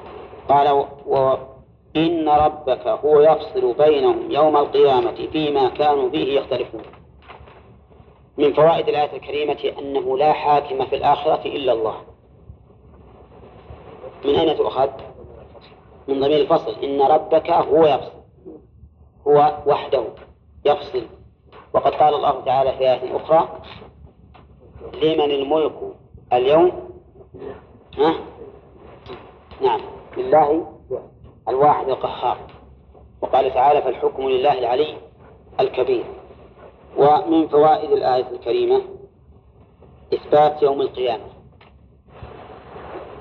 قال 0.49 0.85
وإن 1.05 2.29
ربك 2.29 2.87
هو 2.87 3.19
يفصل 3.21 3.73
بينهم 3.73 4.31
يوم 4.31 4.57
القيامة 4.57 5.27
فيما 5.31 5.69
كانوا 5.69 6.09
فيه 6.09 6.39
يختلفون. 6.39 6.81
من 8.37 8.53
فوائد 8.53 8.87
الآية 8.87 9.13
الكريمة 9.17 9.73
أنه 9.79 10.17
لا 10.17 10.33
حاكم 10.33 10.85
في 10.85 10.95
الآخرة 10.95 11.41
إلا 11.45 11.73
الله. 11.73 11.95
من 14.25 14.35
أين 14.35 14.57
تؤخذ؟ 14.57 14.89
من 16.07 16.19
ضمير 16.19 16.41
الفصل. 16.41 16.75
إن 16.83 17.01
ربك 17.01 17.49
هو 17.49 17.85
يفصل. 17.85 18.11
هو 19.27 19.57
وحده 19.65 20.03
يفصل. 20.65 21.05
وقد 21.73 21.91
قال 21.91 22.13
الله 22.13 22.41
تعالى 22.45 22.71
في 22.71 22.79
آية 22.79 23.15
أخرى 23.15 23.61
لمن 24.93 25.31
الملك 25.31 25.73
اليوم؟ 26.33 26.89
ها؟ 27.97 28.13
نعم. 29.61 29.81
لله 30.17 30.73
الواحد 31.49 31.89
القهار. 31.89 32.37
وقال 33.21 33.53
تعالى 33.53 33.81
فالحكم 33.81 34.23
لله 34.23 34.59
العلي 34.59 34.97
الكبير. 35.59 36.05
ومن 36.97 37.47
فوائد 37.47 37.91
الآية 37.91 38.27
الكريمة 38.31 38.81
إثبات 40.13 40.63
يوم 40.63 40.81
القيامة. 40.81 41.23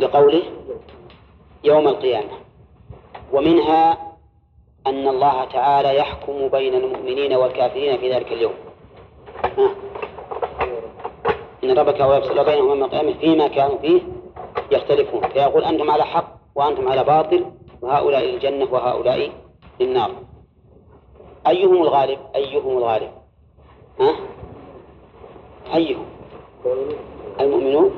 لقوله 0.01 0.43
يوم 1.65 1.89
القيامة. 1.89 2.31
ومنها 3.33 3.99
أن 4.87 5.09
الله 5.09 5.45
تعالى 5.45 5.97
يحكم 5.97 6.49
بين 6.49 6.75
المؤمنين 6.75 7.33
والكافرين 7.35 7.99
في 7.99 8.13
ذلك 8.13 8.33
اليوم. 8.33 8.55
ها. 9.45 9.71
إن 11.65 11.79
ربك 11.79 12.01
هو 12.01 12.15
يفصل 12.15 12.45
بينهم 12.45 12.69
يوم 12.69 12.85
القيامة 12.85 13.13
فيما 13.13 13.49
كانوا 13.49 13.79
فيه 13.79 14.01
يختلفون. 14.71 15.29
فيقول 15.29 15.65
أنتم 15.65 15.91
على 15.91 16.05
حق 16.05 16.37
وأنتم 16.55 16.89
على 16.89 17.05
باطل 17.05 17.47
وهؤلاء 17.83 18.25
للجنة 18.25 18.73
وهؤلاء 18.73 19.33
للنار. 19.81 20.11
أيهم 21.47 21.83
الغالب؟ 21.83 22.19
أيهم 22.35 22.79
الغالب؟ 22.79 23.11
ها؟ 24.01 24.17
أيهم 25.75 26.07
المؤمنون 27.41 27.91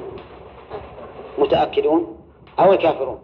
متأكدون 1.38 2.18
أو 2.58 2.72
الكافرون؟ 2.72 3.22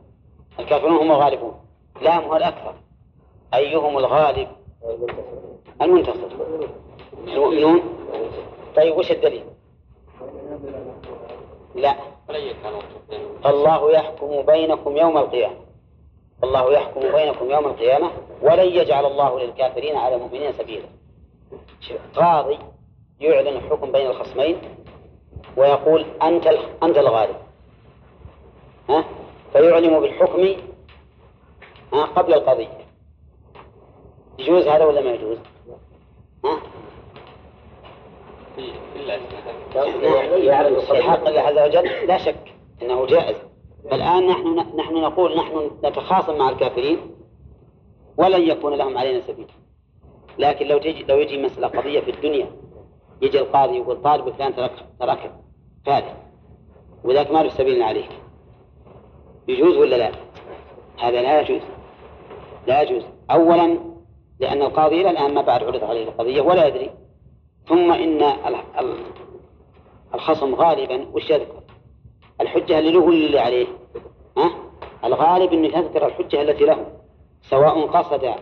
الكافرون 0.60 0.96
هم 0.96 1.12
الغالبون. 1.12 1.54
لا 2.02 2.18
هم 2.18 2.36
الأكثر. 2.36 2.74
أيهم 3.54 3.98
الغالب؟ 3.98 4.48
المنتصر. 5.82 6.28
المؤمنون؟ 7.28 7.80
طيب 8.76 8.96
وش 8.96 9.10
الدليل؟ 9.10 9.44
لا. 11.74 11.96
الله 13.46 13.92
يحكم 13.92 14.42
بينكم 14.42 14.96
يوم 14.96 15.18
القيامة. 15.18 15.56
الله 16.44 16.72
يحكم 16.72 17.00
بينكم 17.00 17.50
يوم 17.50 17.66
القيامة 17.66 18.10
ولن 18.42 18.66
يجعل 18.66 19.06
الله 19.06 19.40
للكافرين 19.40 19.96
على 19.96 20.14
المؤمنين 20.16 20.52
سبيلا. 20.52 20.86
قاضي 22.16 22.58
يعلن 23.20 23.56
الحكم 23.56 23.92
بين 23.92 24.06
الخصمين 24.06 24.58
ويقول 25.56 26.04
أنت 26.22 26.46
أنت 26.82 26.98
الغالب. 26.98 27.36
ها؟ 28.88 29.04
فيعلم 29.52 30.00
بالحكم 30.00 30.46
ها 31.92 32.04
قبل 32.04 32.34
القضية. 32.34 32.84
يجوز 34.38 34.66
هذا 34.66 34.84
ولا 34.84 35.00
ما 35.00 35.10
يجوز؟ 35.10 35.38
ها؟ 36.44 36.58
في 40.80 41.02
حق 41.02 41.28
الله 41.28 41.40
عز 41.40 41.58
وجل 41.58 42.06
لا 42.06 42.18
شك 42.18 42.54
إنه 42.82 43.06
جائز. 43.06 43.36
الآن 43.92 44.26
نحن 44.26 44.76
نحن 44.76 44.94
نقول 44.94 45.36
نحن 45.36 45.70
نتخاصم 45.84 46.38
مع 46.38 46.48
الكافرين 46.48 46.98
ولن 48.16 48.42
يكون 48.42 48.74
لهم 48.74 48.98
علينا 48.98 49.20
سبيل. 49.20 49.46
لكن 50.38 50.66
لو 50.66 50.78
تجي 50.78 51.04
لو 51.08 51.18
يجي 51.18 51.42
مسألة 51.42 51.66
قضية 51.66 52.00
في 52.00 52.10
الدنيا 52.10 52.46
يجي 53.22 53.40
القاضي 53.40 53.76
يقول 53.76 54.02
طالب 54.02 54.30
فلان 54.30 54.54
ترك 54.54 54.86
ترك 55.00 55.32
فارغ 55.86 56.12
وذاك 57.04 57.30
ما 57.30 57.42
له 57.42 57.48
سبيل 57.48 57.82
عليك 57.82 58.08
يجوز 59.48 59.76
ولا 59.76 59.96
لا؟ 59.96 60.10
هذا 60.98 61.22
لا 61.22 61.40
يجوز 61.40 61.62
لا 62.66 62.82
يجوز 62.82 63.02
أولا 63.30 63.78
لأن 64.40 64.62
القاضي 64.62 65.00
إلى 65.00 65.10
الآن 65.10 65.34
ما 65.34 65.42
بعد 65.42 65.64
عرض 65.64 65.84
عليه 65.84 66.04
القضية 66.04 66.40
ولا 66.40 66.66
يدري 66.66 66.90
ثم 67.68 67.92
إن 67.92 68.22
الخصم 70.14 70.54
غالبا 70.54 71.06
وش 71.14 71.30
يذكر؟ 71.30 71.62
الحجة 72.40 72.78
اللي 72.78 72.92
له 72.92 73.08
اللي 73.08 73.38
عليه؟ 73.38 73.66
ها؟ 74.36 74.50
الغالب 75.04 75.52
أنه 75.52 75.66
يذكر 75.66 76.06
الحجة 76.06 76.42
التي 76.42 76.64
له 76.64 76.86
سواء 77.42 77.86
قصد 77.86 78.34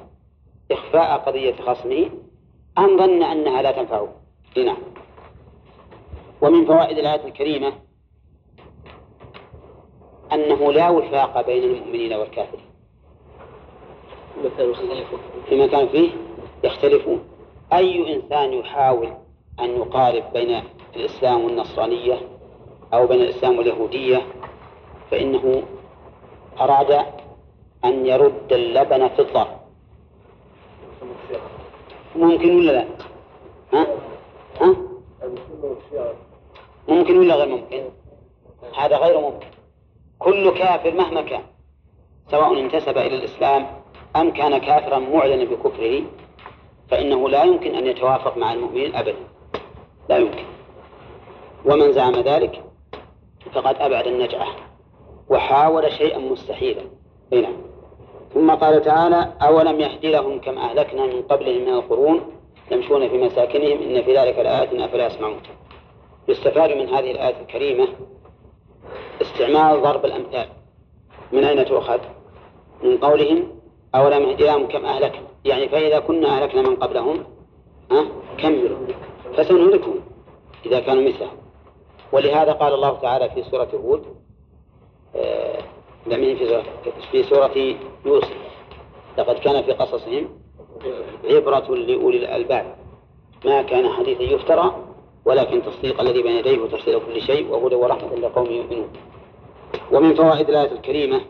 إخفاء 0.71 1.19
قضية 1.19 1.55
خصمه 1.55 2.11
أم 2.79 2.99
ظن 2.99 3.23
أنها 3.23 3.63
لا 3.63 3.73
تنفعه 3.73 4.09
نعم. 4.57 4.77
ومن 6.43 6.67
فوائد 6.67 6.99
الآية 6.99 7.25
الكريمة 7.25 7.73
أنه 10.33 10.73
لا 10.73 10.91
وفاق 10.91 11.47
بين 11.47 11.65
المؤمنين 11.65 12.13
والكافرين. 12.13 12.65
فيما 15.49 15.67
كانوا 15.67 15.89
فيه 15.89 16.11
يختلفون. 16.65 17.25
أي 17.73 18.15
إنسان 18.15 18.53
يحاول 18.53 19.13
أن 19.61 19.71
يقارب 19.71 20.33
بين 20.33 20.63
الإسلام 20.97 21.45
والنصرانية 21.45 22.21
أو 22.95 23.07
بين 23.07 23.21
الإسلام 23.21 23.59
واليهودية 23.59 24.23
فإنه 25.11 25.63
أراد 26.61 27.07
أن 27.85 28.07
يرد 28.07 28.53
اللبن 28.53 29.09
في 29.09 29.19
الضر 29.23 29.62
ممكن 32.17 32.57
ولا 32.57 32.73
لا؟ 32.73 32.85
ها؟ 33.73 33.87
ها؟ 34.61 34.77
ممكن 36.89 37.19
ولا 37.19 37.35
غير 37.35 37.49
ممكن؟ 37.49 37.83
هذا 38.79 38.97
غير 38.97 39.21
ممكن 39.21 39.47
كل 40.19 40.51
كافر 40.51 40.95
مهما 40.95 41.23
كان 41.23 41.43
سواء 42.31 42.61
انتسب 42.61 42.99
إلى 42.99 43.17
الإسلام 43.17 43.67
أم 44.17 44.31
كان 44.31 44.59
كافرا 44.59 44.99
معلنا 44.99 45.45
بكفره 45.45 46.03
فإنه 46.89 47.29
لا 47.29 47.45
يمكن 47.45 47.75
أن 47.75 47.87
يتوافق 47.87 48.37
مع 48.37 48.53
المؤمنين 48.53 48.95
أبدا 48.97 49.19
لا 50.09 50.19
يمكن 50.19 50.45
ومن 51.65 51.93
زعم 51.93 52.15
ذلك 52.15 52.65
فقد 53.53 53.77
أبعد 53.77 54.07
النجعة 54.07 54.47
وحاول 55.29 55.93
شيئا 55.93 56.19
مستحيلا 56.19 56.83
هنا 57.33 57.49
ثم 58.35 58.51
قال 58.51 58.83
تعالى 58.83 59.33
أولم 59.43 59.80
يهدي 59.80 60.11
لهم 60.11 60.41
كم 60.41 60.59
أهلكنا 60.59 61.07
من 61.07 61.22
قبلهم 61.22 61.62
من 61.62 61.68
القرون 61.68 62.20
يمشون 62.70 63.09
في 63.09 63.18
مساكنهم 63.18 63.83
إن 63.83 64.03
في 64.03 64.18
ذلك 64.18 64.39
لآيات 64.39 64.74
أفلا 64.74 65.07
يسمعون. 65.07 65.41
يستفاد 66.28 66.70
من 66.70 66.89
هذه 66.89 67.11
الآية 67.11 67.41
الكريمة 67.41 67.89
استعمال 69.22 69.83
ضرب 69.83 70.05
الأمثال. 70.05 70.49
من 71.33 71.45
أين 71.45 71.64
تؤخذ؟ 71.64 72.01
من 72.83 72.99
قولهم 72.99 73.49
أولم 73.95 74.22
يهدي 74.22 74.45
لهم 74.45 74.68
كم 74.68 74.85
أهلكنا؟ 74.85 75.26
يعني 75.45 75.68
فإذا 75.68 75.99
كنا 75.99 76.28
أهلكنا 76.28 76.62
من 76.62 76.76
قبلهم 76.76 77.24
ها؟ 77.91 78.05
كملوا 78.39 78.78
فسنهلكهم 79.37 80.01
إذا 80.66 80.80
كانوا 80.80 81.03
مثلهم 81.03 81.37
ولهذا 82.12 82.53
قال 82.53 82.74
الله 82.74 83.01
تعالى 83.01 83.30
في 83.30 83.43
سورة 83.43 83.68
هود 83.74 84.05
آه 86.07 86.34
في 86.34 86.46
سورة 86.46 86.64
في 87.12 87.22
سورة 87.22 87.76
يوسف. 88.07 88.36
لقد 89.18 89.38
كان 89.38 89.62
في 89.62 89.72
قصصهم 89.72 90.28
عبرة 91.24 91.74
لأولي 91.74 92.18
الألباب. 92.18 92.76
ما 93.44 93.62
كان 93.62 93.88
حديثا 93.88 94.22
يفترى 94.22 94.84
ولكن 95.24 95.62
تصديق 95.62 96.00
الذي 96.00 96.22
بين 96.22 96.36
يديه 96.36 96.59
وتفصيل 96.59 97.00
كل 97.00 97.22
شيء 97.22 97.48
وهدى 97.48 97.74
ورحمة 97.74 98.14
لقوم 98.14 98.46
يؤمنون. 98.46 98.88
ومن 99.92 100.14
فوائد 100.14 100.48
الآية 100.48 100.72
الكريمة 100.72 101.20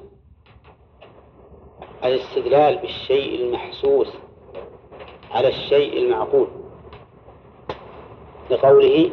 الاستدلال 2.05 2.79
بالشيء 2.79 3.43
المحسوس 3.43 4.09
على 5.31 5.49
الشيء 5.49 5.99
المعقول. 5.99 6.49
لقوله 8.51 9.11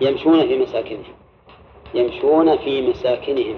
يمشون 0.00 0.46
في 0.46 0.58
مساكنهم. 0.58 1.14
يمشون 1.94 2.56
في 2.56 2.88
مساكنهم. 2.88 3.56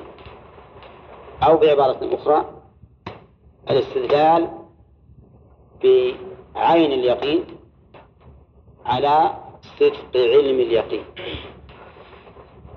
أو 1.43 1.57
بعبارة 1.57 2.14
أخرى 2.14 2.62
الاستدلال 3.70 4.49
بعين 5.82 6.93
اليقين 6.93 7.45
على 8.84 9.30
صدق 9.80 10.16
علم 10.16 10.61
اليقين. 10.61 11.05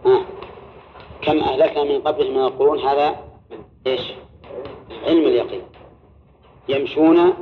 آه. 0.05 0.21
كم 1.21 1.39
أهلكنا 1.39 1.83
من 1.83 2.01
قبل 2.01 2.31
من 2.31 2.39
القرون 2.39 2.79
هذا 2.79 3.15
إيش؟ 3.87 4.11
علم 5.03 5.21
اليقين. 5.27 5.61
يمشون 6.69 7.33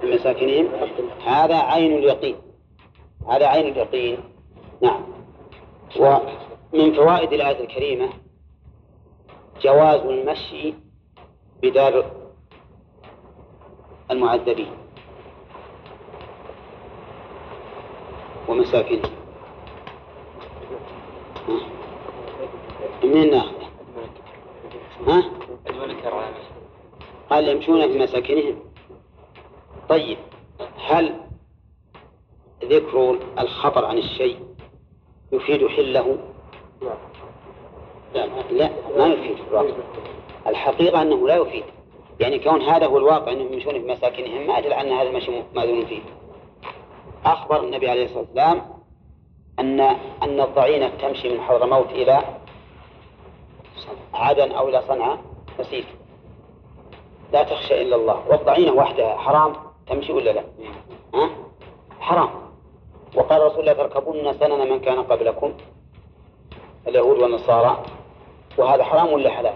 في 0.00 0.14
مساكنهم. 0.14 0.68
هذا 1.26 1.56
عين 1.56 1.98
اليقين. 1.98 2.36
هذا 3.28 3.46
عين 3.46 3.66
اليقين. 3.72 4.18
نعم. 4.82 5.02
ومن 6.72 6.94
فوائد 6.94 7.32
الآية 7.32 7.60
الكريمة 7.60 8.08
جواز 9.62 10.00
المشي 10.00 10.74
بدار 11.62 12.10
المعذبين 14.10 14.70
ومساكنهم 18.48 19.12
منين 23.04 23.30
ناخذه؟ 23.30 23.68
ها؟ 25.06 25.22
قال 27.30 27.48
يمشون 27.48 27.92
في 27.92 27.98
مساكنهم 27.98 28.58
طيب 29.88 30.18
هل 30.76 31.14
ذكر 32.64 33.18
الخطر 33.38 33.84
عن 33.84 33.98
الشيء 33.98 34.38
يفيد 35.32 35.66
حله؟ 35.66 36.18
لا 38.14 38.26
لا 38.50 38.70
ما 38.96 39.06
يفيد 39.06 39.38
الحقيقة 40.46 41.02
أنه 41.02 41.28
لا 41.28 41.36
يفيد. 41.36 41.64
يعني 42.20 42.38
كون 42.38 42.62
هذا 42.62 42.86
هو 42.86 42.98
الواقع 42.98 43.32
أنهم 43.32 43.52
يمشون 43.52 43.72
في 43.72 43.86
مساكنهم 43.86 44.46
ما 44.46 44.58
أدل 44.58 44.72
أن 44.72 44.92
هذا 44.92 45.08
المشي 45.08 45.42
ماذون 45.54 45.84
فيه. 45.84 46.02
أخبر 47.24 47.64
النبي 47.64 47.90
عليه 47.90 48.04
الصلاة 48.04 48.20
والسلام 48.20 48.62
أن 49.58 49.80
أن 50.22 50.40
الضعينة 50.40 50.88
تمشي 50.88 51.28
من 51.28 51.40
حضرموت 51.40 51.90
إلى 51.90 52.22
عدن 54.14 54.52
أو 54.52 54.68
إلى 54.68 54.82
صنعاء 54.88 55.18
مسير 55.60 55.84
لا 57.32 57.42
تخشى 57.42 57.82
إلا 57.82 57.96
الله. 57.96 58.28
والضعينة 58.28 58.72
وحدها 58.72 59.16
حرام 59.16 59.52
تمشي 59.86 60.12
ولا 60.12 60.30
لا؟ 60.30 60.44
ها؟ 61.14 61.30
حرام. 62.00 62.30
وقال 63.14 63.42
رسول 63.42 63.60
الله 63.60 63.72
تركبن 63.72 64.32
سنن 64.32 64.70
من 64.70 64.80
كان 64.80 65.02
قبلكم 65.02 65.52
اليهود 66.86 67.18
والنصارى 67.18 67.84
وهذا 68.58 68.84
حرام 68.84 69.12
ولا 69.12 69.30
حلال؟ 69.30 69.54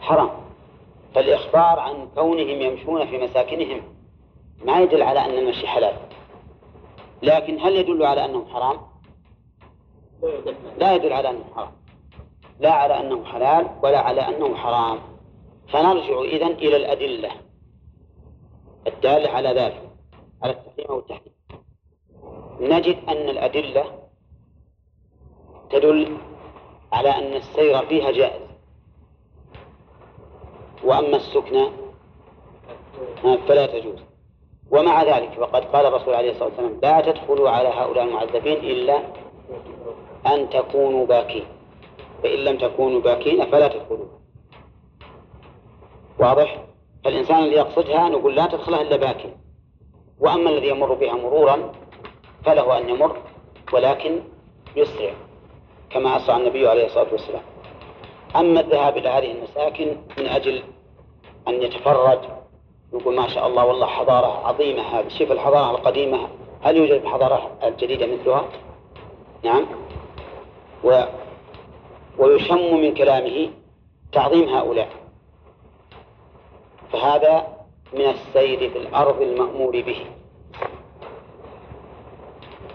حرام. 0.00 0.30
فالإخبار 1.14 1.78
عن 1.78 2.08
كونهم 2.14 2.62
يمشون 2.62 3.06
في 3.06 3.18
مساكنهم 3.18 3.82
ما 4.64 4.80
يدل 4.80 5.02
على 5.02 5.24
أن 5.24 5.30
المشي 5.30 5.66
حلال. 5.66 5.94
لكن 7.22 7.60
هل 7.60 7.76
يدل 7.76 8.04
على 8.04 8.24
أنه 8.24 8.46
حرام؟ 8.48 8.78
لا 10.78 10.94
يدل 10.94 11.12
على 11.12 11.30
أنه 11.30 11.44
حرام. 11.54 11.72
لا 12.60 12.72
على 12.72 13.00
أنه 13.00 13.24
حلال 13.24 13.66
ولا 13.82 13.98
على 13.98 14.20
أنه 14.20 14.54
حرام. 14.54 14.98
فنرجع 15.68 16.20
إذن 16.20 16.50
إلى 16.50 16.76
الأدلة 16.76 17.30
الدالة 18.86 19.30
على 19.30 19.48
ذلك 19.48 19.82
على 20.42 20.52
التحريم 20.52 20.90
والتحريم. 20.90 21.32
نجد 22.60 22.98
أن 23.08 23.28
الأدلة 23.28 23.97
تدل 25.70 26.16
على 26.92 27.10
أن 27.10 27.36
السير 27.36 27.86
فيها 27.86 28.10
جائز. 28.10 28.42
وأما 30.84 31.16
السكنى 31.16 31.70
فلا 33.22 33.66
تجوز. 33.66 33.98
ومع 34.70 35.02
ذلك 35.02 35.38
وقد 35.38 35.64
قال 35.64 35.86
الرسول 35.86 36.14
عليه 36.14 36.30
الصلاة 36.30 36.48
والسلام 36.48 36.78
لا 36.82 37.00
تدخلوا 37.00 37.50
على 37.50 37.68
هؤلاء 37.68 38.04
المعذبين 38.04 38.56
إلا 38.56 39.02
أن 40.26 40.50
تكونوا 40.50 41.06
باكين. 41.06 41.44
فإن 42.22 42.38
لم 42.38 42.58
تكونوا 42.58 43.00
باكين 43.00 43.50
فلا 43.50 43.68
تدخلوا. 43.68 44.06
واضح؟ 46.18 46.64
فالإنسان 47.04 47.38
اللي 47.38 47.56
يقصدها 47.56 48.08
نقول 48.08 48.36
لا 48.36 48.46
تدخلها 48.46 48.80
إلا 48.80 48.96
باكين. 48.96 49.36
وأما 50.20 50.50
الذي 50.50 50.68
يمر 50.68 50.94
بها 50.94 51.14
مرورا 51.14 51.72
فله 52.44 52.78
أن 52.78 52.88
يمر 52.88 53.22
ولكن 53.72 54.20
يسرع. 54.76 55.12
كما 55.90 56.16
أسرع 56.16 56.36
النبي 56.36 56.68
عليه 56.68 56.86
الصلاة 56.86 57.06
والسلام. 57.12 57.42
أما 58.36 58.60
الذهاب 58.60 58.96
إلى 58.96 59.08
هذه 59.08 59.30
المساكن 59.30 59.96
من 60.18 60.26
أجل 60.26 60.62
أن 61.48 61.62
يتفرج 61.62 62.18
يقول 62.92 63.16
ما 63.16 63.28
شاء 63.28 63.46
الله 63.46 63.64
والله 63.64 63.86
حضارة 63.86 64.46
عظيمة 64.46 64.82
هذه. 64.82 65.08
شوف 65.08 65.32
الحضارة 65.32 65.70
القديمة 65.70 66.28
هل 66.62 66.76
يوجد 66.76 67.06
حضارة 67.06 67.50
الجديدة 67.64 68.06
مثلها؟ 68.06 68.44
نعم. 69.44 69.66
و 70.84 71.02
ويشم 72.18 72.80
من 72.80 72.94
كلامه 72.94 73.50
تعظيم 74.12 74.48
هؤلاء. 74.48 74.88
فهذا 76.92 77.46
من 77.92 78.00
السير 78.00 78.70
في 78.70 78.78
الأرض 78.78 79.22
المأمور 79.22 79.80
به. 79.80 80.04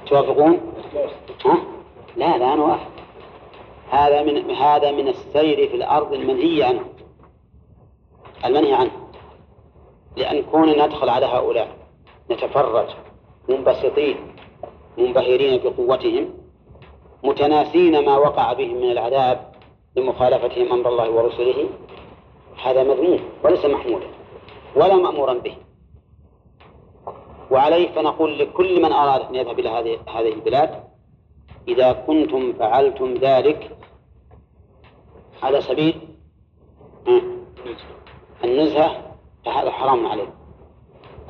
توافقون؟ 0.05 0.73
ها؟ 1.45 1.57
لا 2.17 2.37
لا 2.37 2.55
نوافق 2.55 2.92
هذا 3.93 4.23
من 4.23 4.51
هذا 4.51 4.91
من 4.91 5.07
السير 5.07 5.69
في 5.69 5.75
الأرض 5.75 6.13
المنهي 6.13 6.63
عنه. 6.63 6.85
المنهي 8.45 8.73
عنه. 8.73 8.91
لأن 10.17 10.43
كون 10.43 10.69
ندخل 10.69 11.09
على 11.09 11.25
هؤلاء 11.25 11.67
نتفرج 12.31 12.87
منبسطين 13.49 14.15
منبهرين 14.97 15.61
بقوتهم 15.63 16.29
متناسين 17.23 18.05
ما 18.05 18.17
وقع 18.17 18.53
بهم 18.53 18.77
من 18.77 18.91
العذاب 18.91 19.51
لمخالفتهم 19.95 20.71
أمر 20.71 20.89
الله 20.89 21.09
ورسله 21.09 21.69
هذا 22.63 22.83
مذموم 22.83 23.19
وليس 23.43 23.65
محمولا 23.65 24.05
ولا 24.75 24.95
مأمورا 24.95 25.33
به. 25.33 25.55
وعليه 27.51 27.89
فنقول 27.91 28.39
لكل 28.39 28.81
من 28.81 28.91
أراد 28.91 29.21
أن 29.21 29.35
يذهب 29.35 29.59
إلى 29.59 29.69
هذه 29.69 29.99
هذه 30.07 30.33
البلاد 30.33 30.83
إذا 31.67 31.91
كنتم 31.93 32.53
فعلتم 32.53 33.13
ذلك 33.13 33.77
على 35.43 35.61
سبيل؟ 35.61 36.01
النزهة 38.43 39.15
فهذا 39.45 39.71
حرام 39.71 40.07
عليه. 40.07 40.33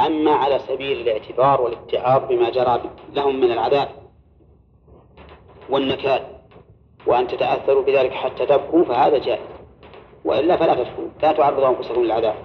أما 0.02 0.32
على 0.32 0.60
سبيل 0.60 1.02
الاعتبار 1.02 1.62
والاتعاظ 1.62 2.28
بما 2.30 2.50
جرى 2.50 2.82
لهم 3.14 3.36
من 3.36 3.52
العذاب 3.52 3.90
والنكال 5.70 6.22
وأن 7.08 7.28
تتأثروا 7.28 7.84
بذلك 7.84 8.12
حتى 8.12 8.46
تبكوا 8.46 8.84
فهذا 8.84 9.18
جائز. 9.18 9.42
وإلا 10.26 10.58
فلا 10.58 10.74
تبكوا 10.74 11.08
لا 11.22 11.32
تعرضوا 11.32 11.70
أنفسكم 11.70 12.04
للعذاب. 12.04 12.36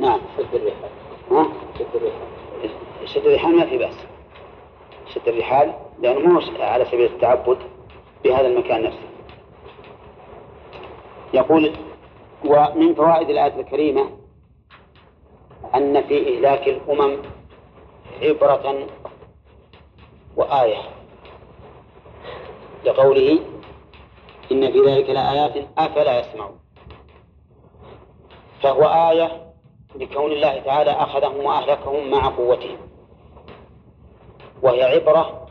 نعم. 0.00 0.20
شد 0.38 0.54
الرحال 0.54 0.90
ها؟ 1.30 1.48
شد 1.78 1.86
الرحال 1.94 2.28
شد 3.04 3.26
الرحال 3.26 3.56
ما 3.56 3.66
في 3.66 3.78
بأس. 3.78 4.06
شد 5.14 5.28
الرحال 5.28 5.74
لأنه 5.98 6.28
مو 6.28 6.40
على 6.58 6.84
سبيل 6.84 7.04
التعبد 7.04 7.58
بهذا 8.24 8.46
المكان 8.46 8.82
نفسه. 8.82 9.15
يقول 11.34 11.72
ومن 12.44 12.94
فوائد 12.94 13.30
الآية 13.30 13.60
الكريمة 13.60 14.10
أن 15.74 16.02
في 16.02 16.36
إهلاك 16.36 16.68
الأمم 16.68 17.16
عبرة 18.22 18.86
وآية 20.36 20.78
لقوله 22.84 23.38
إن 24.52 24.72
في 24.72 24.80
ذلك 24.80 25.10
لآيات 25.10 25.66
أفلا 25.78 26.20
يسمعون 26.20 26.58
فهو 28.62 29.10
آية 29.10 29.52
لكون 29.96 30.32
الله 30.32 30.58
تعالى 30.60 30.90
أخذهم 30.90 31.44
وأهلكهم 31.44 32.10
مع 32.10 32.28
قوتهم 32.28 32.78
وهي 34.62 34.82
عبرة 34.82 35.46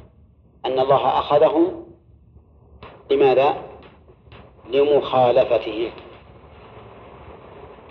أن 0.66 0.80
الله 0.80 1.20
أخذهم 1.20 1.86
لماذا؟ 3.12 3.64
لمخالفتهم 4.70 5.91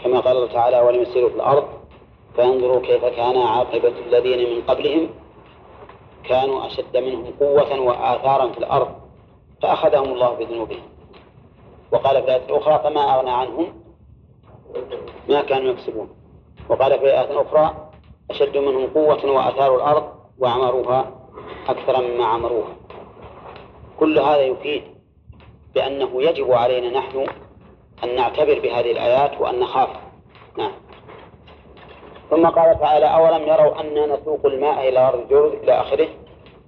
كما 0.05 0.21
قال 0.21 0.37
الله 0.37 0.53
تعالى 0.53 0.81
ولم 0.81 1.03
يسيروا 1.03 1.29
في 1.29 1.37
الأرض 1.37 1.69
فانظروا 2.37 2.81
كيف 2.81 3.05
كان 3.05 3.37
عاقبة 3.37 3.93
الذين 4.07 4.57
من 4.57 4.63
قبلهم. 4.63 5.11
كانوا 6.25 6.67
أشد 6.67 6.97
منهم 6.97 7.35
قوة 7.41 7.81
وآثارا 7.81 8.49
في 8.49 8.59
الأرض 8.59 8.89
فأخذهم 9.63 10.13
الله 10.13 10.35
بذنوبهم. 10.35 10.83
وقال 11.93 12.23
في 12.23 12.25
الآية 12.25 12.45
الأخرى 12.45 12.79
فما 12.79 13.15
أغنى 13.15 13.31
عنهم 13.31 13.67
ما 15.29 15.43
كانوا 15.43 15.73
يكسبون. 15.73 16.09
وقال 16.69 16.99
في 16.99 17.05
آية 17.05 17.41
أخرى 17.41 17.91
أشد 18.31 18.57
منهم 18.57 18.87
قوة 18.87 19.31
وآثار 19.31 19.77
الأرض 19.77 20.09
وعمروها 20.39 21.11
أكثر 21.69 22.03
مما 22.03 22.25
عمروها. 22.25 22.77
كل 24.01 24.19
هذا 24.19 24.43
يفيد 24.43 24.94
بأنه 25.75 26.23
يجب 26.23 26.53
علينا 26.53 26.99
نحن 26.99 27.27
أن 28.05 28.17
نعتبر 28.17 28.61
بهذه 28.61 28.93
الآيات 28.93 29.41
وأن 29.41 29.61
نخاف. 29.61 29.89
نعم. 30.59 30.73
ثم 32.31 32.47
قال 32.47 32.81
تعالى 32.81 33.07
أولم 33.07 33.49
يروا 33.49 33.81
أنا 33.81 34.07
نسوق 34.07 34.47
الماء 34.47 34.89
إلى 34.89 35.09
أرض 35.09 35.21
الجرز 35.21 35.53
إلى 35.53 35.73
آخره؟ 35.73 36.09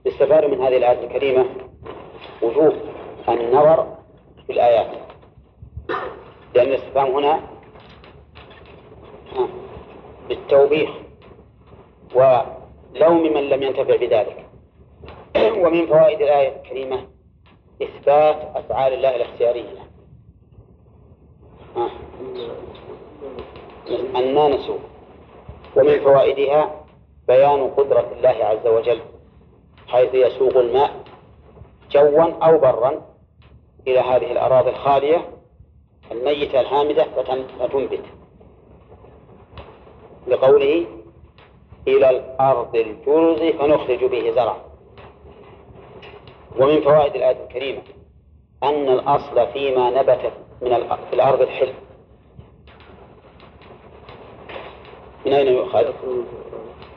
استفاد 0.07 0.45
من 0.45 0.61
هذه 0.61 0.77
الآية 0.77 1.05
الكريمة 1.05 1.47
وجوب 2.43 2.73
النظر 3.29 3.87
في 4.47 4.53
الآيات. 4.53 4.87
لأن 6.55 6.67
الاستفهام 6.67 7.11
هنا 7.11 7.41
بالتوبيخ 10.29 10.91
ولوم 12.15 13.23
من 13.23 13.49
لم 13.49 13.63
ينتفع 13.63 13.97
بذلك. 13.97 14.47
ومن 15.63 15.87
فوائد 15.87 16.23
الآية 16.23 16.57
الكريمة 16.57 17.16
إثبات 17.83 18.57
أفعال 18.57 18.93
الله 18.93 19.17
الاختيارية. 19.17 19.87
أن 24.17 24.51
نسوق 24.51 24.81
ومن 25.77 26.01
فوائدها 26.01 26.85
بيان 27.29 27.71
قدرة 27.71 28.13
الله 28.17 28.45
عز 28.45 28.67
وجل 28.67 29.01
حيث 29.89 30.15
يسوق 30.15 30.57
الماء 30.57 31.05
جوا 31.91 32.25
أو 32.47 32.59
برا 32.59 33.03
إلى 33.87 33.99
هذه 34.01 34.33
الأراضي 34.33 34.71
الخالية 34.71 35.29
الميتة 36.13 36.61
الهامدة 36.61 37.05
فتنبت. 37.59 38.05
لقوله 40.27 40.87
إلى 41.89 42.11
الأرض 42.11 42.77
الجرز 42.77 43.43
فنخرج 43.53 44.05
به 44.05 44.31
زرعا. 44.31 44.66
ومن 46.59 46.81
فوائد 46.81 47.15
الآية 47.15 47.45
الكريمة 47.45 47.83
أن 48.63 48.89
الأصل 48.89 49.47
فيما 49.53 49.91
نبت 49.91 50.33
من 50.63 50.97
في 51.11 51.13
الأرض 51.13 51.41
الحلم 51.41 51.75
من 55.27 55.33
أين 55.33 55.47
يؤخذ؟ 55.47 55.93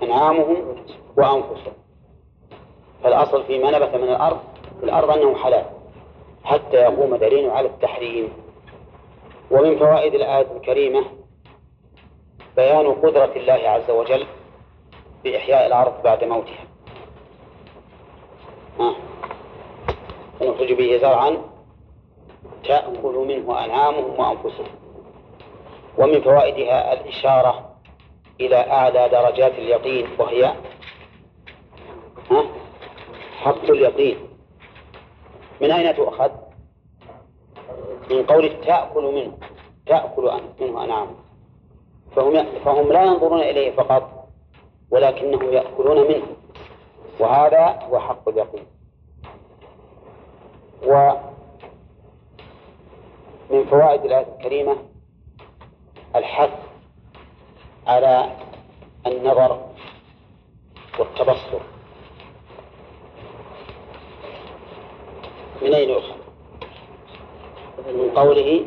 أنعامهم 0.03 0.76
وأنفسهم 1.18 1.74
فالأصل 3.03 3.43
فيما 3.43 3.72
نبت 3.72 3.95
من 3.95 4.10
الأرض 4.10 4.39
في 4.80 4.86
الأرض 4.86 5.10
أنه 5.18 5.36
حلال 5.36 5.66
حتى 6.43 6.78
يقوم 6.78 7.16
دليل 7.16 7.49
على 7.49 7.68
التحريم 7.68 8.30
ومن 9.51 9.80
فوائد 9.80 10.14
الآية 10.16 10.51
الكريمة 10.55 11.05
بيان 12.55 12.91
قدرة 12.91 13.32
الله 13.36 13.70
عز 13.70 13.91
وجل 13.91 14.26
بإحياء 15.24 15.68
الأرض 15.68 16.03
بعد 16.03 16.24
موتها 16.24 16.66
آه. 18.80 18.95
ونخرج 20.42 20.74
به 20.74 20.98
زرعا 20.98 21.38
تأكل 22.64 23.26
منه 23.28 23.66
أنعامهم 23.66 24.20
وأنفسهم 24.20 24.68
ومن 25.98 26.22
فوائدها 26.22 26.94
الإشارة 26.94 27.76
إلى 28.42 28.56
أعلى 28.56 29.10
درجات 29.10 29.52
اليقين 29.52 30.08
وهي 30.20 30.54
حق 33.40 33.64
اليقين. 33.64 34.18
من 35.62 35.72
أين 35.72 35.96
تؤخذ؟ 35.96 36.32
من 38.12 38.24
قول 38.24 38.62
تأكل 38.62 39.04
منه 39.04 39.38
تأكل 39.86 40.32
منه 40.60 40.84
أنعام 40.84 41.08
فهم 42.16 42.46
فهم 42.66 42.92
لا 42.92 43.04
ينظرون 43.04 43.40
إليه 43.40 43.72
فقط 43.72 44.28
ولكنهم 44.92 45.54
يأكلون 45.54 46.08
منه. 46.08 46.28
وهذا 47.20 47.80
هو 47.90 48.00
حق 48.00 48.30
اليقين. 48.30 48.66
ومن 50.84 51.16
فوائد 53.66 54.06
الآية 54.06 54.36
الكريمة 54.38 54.78
الحث 56.16 56.50
على 57.88 58.36
النظر 59.08 59.70
والتبصر. 61.00 61.60
من 65.62 65.74
أين 65.74 65.90
يؤخذ؟ 65.90 66.20
من 67.88 68.12
قوله 68.16 68.66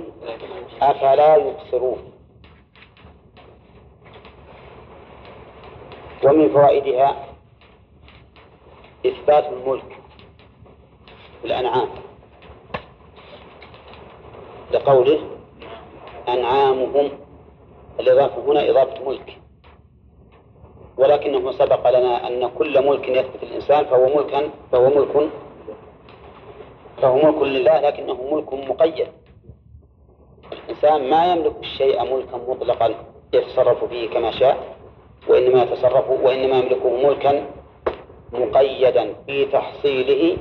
أفلا 0.82 1.36
يبصرون. 1.36 2.12
ومن 6.24 6.48
فوائدها 6.48 7.26
إثبات 9.06 9.44
الملك. 9.52 10.01
الأنعام. 11.44 11.88
لقوله 14.72 15.18
أنعامهم 16.28 17.10
الإضافة 18.00 18.42
هنا 18.52 18.70
إضافة 18.70 19.08
ملك. 19.08 19.38
ولكنه 20.96 21.52
سبق 21.52 21.90
لنا 21.90 22.28
أن 22.28 22.48
كل 22.58 22.86
ملك 22.88 23.08
يثبت 23.08 23.42
الإنسان 23.42 23.84
فهو 23.84 24.16
ملكا 24.16 24.50
فهو 24.72 24.88
ملك 24.88 25.30
فهو 27.02 27.16
ملك 27.16 27.42
لله 27.42 27.80
لكنه 27.80 28.18
ملك 28.32 28.52
مقيد. 28.70 29.06
الإنسان 30.52 31.10
ما 31.10 31.32
يملك 31.32 31.56
الشيء 31.60 32.14
ملكا 32.14 32.36
مطلقا 32.36 32.94
يتصرف 33.32 33.84
فيه 33.84 34.08
كما 34.10 34.30
شاء 34.30 34.76
وإنما 35.28 35.62
يتصرف 35.62 36.10
وإنما 36.10 36.58
يملكه 36.58 37.06
ملكا 37.06 37.46
مقيدا 38.32 39.14
في 39.26 39.44
تحصيله 39.44 40.36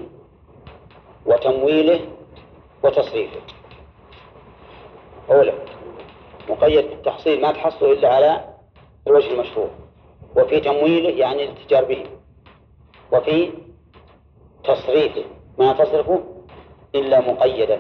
وتمويله 1.42 2.00
وتصريفه. 2.84 3.42
أولا 5.32 5.54
مقيد 6.50 6.88
في 6.88 6.94
التحصيل 6.94 7.42
ما 7.42 7.52
تحصله 7.52 7.92
إلا 7.92 8.14
على 8.14 8.46
الوجه 9.08 9.32
المشروع 9.34 9.68
وفي 10.36 10.60
تمويله 10.60 11.10
يعني 11.10 11.44
الاتجار 11.44 11.86
به 11.86 12.06
وفي 13.12 13.52
تصريفه 14.64 15.24
ما 15.58 15.74
تصرفه 15.74 16.24
إلا 16.96 17.22
مقيدا. 17.22 17.80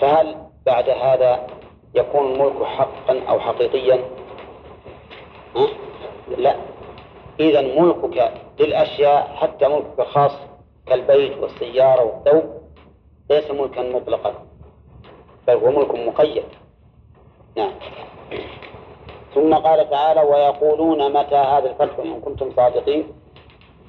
فهل 0.00 0.36
بعد 0.66 0.88
هذا 0.88 1.46
يكون 1.94 2.32
الملك 2.32 2.62
حقا 2.62 3.20
أو 3.28 3.40
حقيقيا؟ 3.40 4.04
لا. 6.36 6.56
إذا 7.40 7.60
ملكك 7.60 8.32
للأشياء 8.60 9.36
حتى 9.36 9.68
ملكك 9.68 10.00
الخاص 10.00 10.32
كالبيت 10.92 11.38
والسيارة 11.38 12.04
والثوب 12.04 12.44
ليس 13.30 13.50
ملكا 13.50 13.82
مطلقا 13.82 14.34
بل 15.46 15.54
هو 15.54 15.70
ملك 15.70 15.94
مقيد. 15.94 16.44
نعم. 17.56 17.72
ثم 19.34 19.54
قال 19.54 19.90
تعالى 19.90 20.20
ويقولون 20.20 21.12
متى 21.12 21.36
هذا 21.36 21.70
الفتح 21.70 21.98
إن 21.98 22.20
كنتم 22.20 22.52
صادقين؟ 22.56 23.12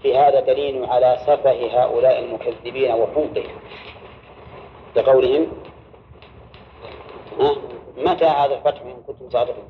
في 0.01 0.17
هذا 0.17 0.39
دليل 0.39 0.85
على 0.85 1.17
سفه 1.27 1.83
هؤلاء 1.83 2.19
المكذبين 2.19 2.91
وحمقهم. 2.91 3.57
لقولهم 4.95 5.47
متى 7.97 8.25
هذا 8.25 8.55
الفتح 8.55 8.81
إن 8.81 9.03
كنتم 9.07 9.29
صادقين؟ 9.29 9.69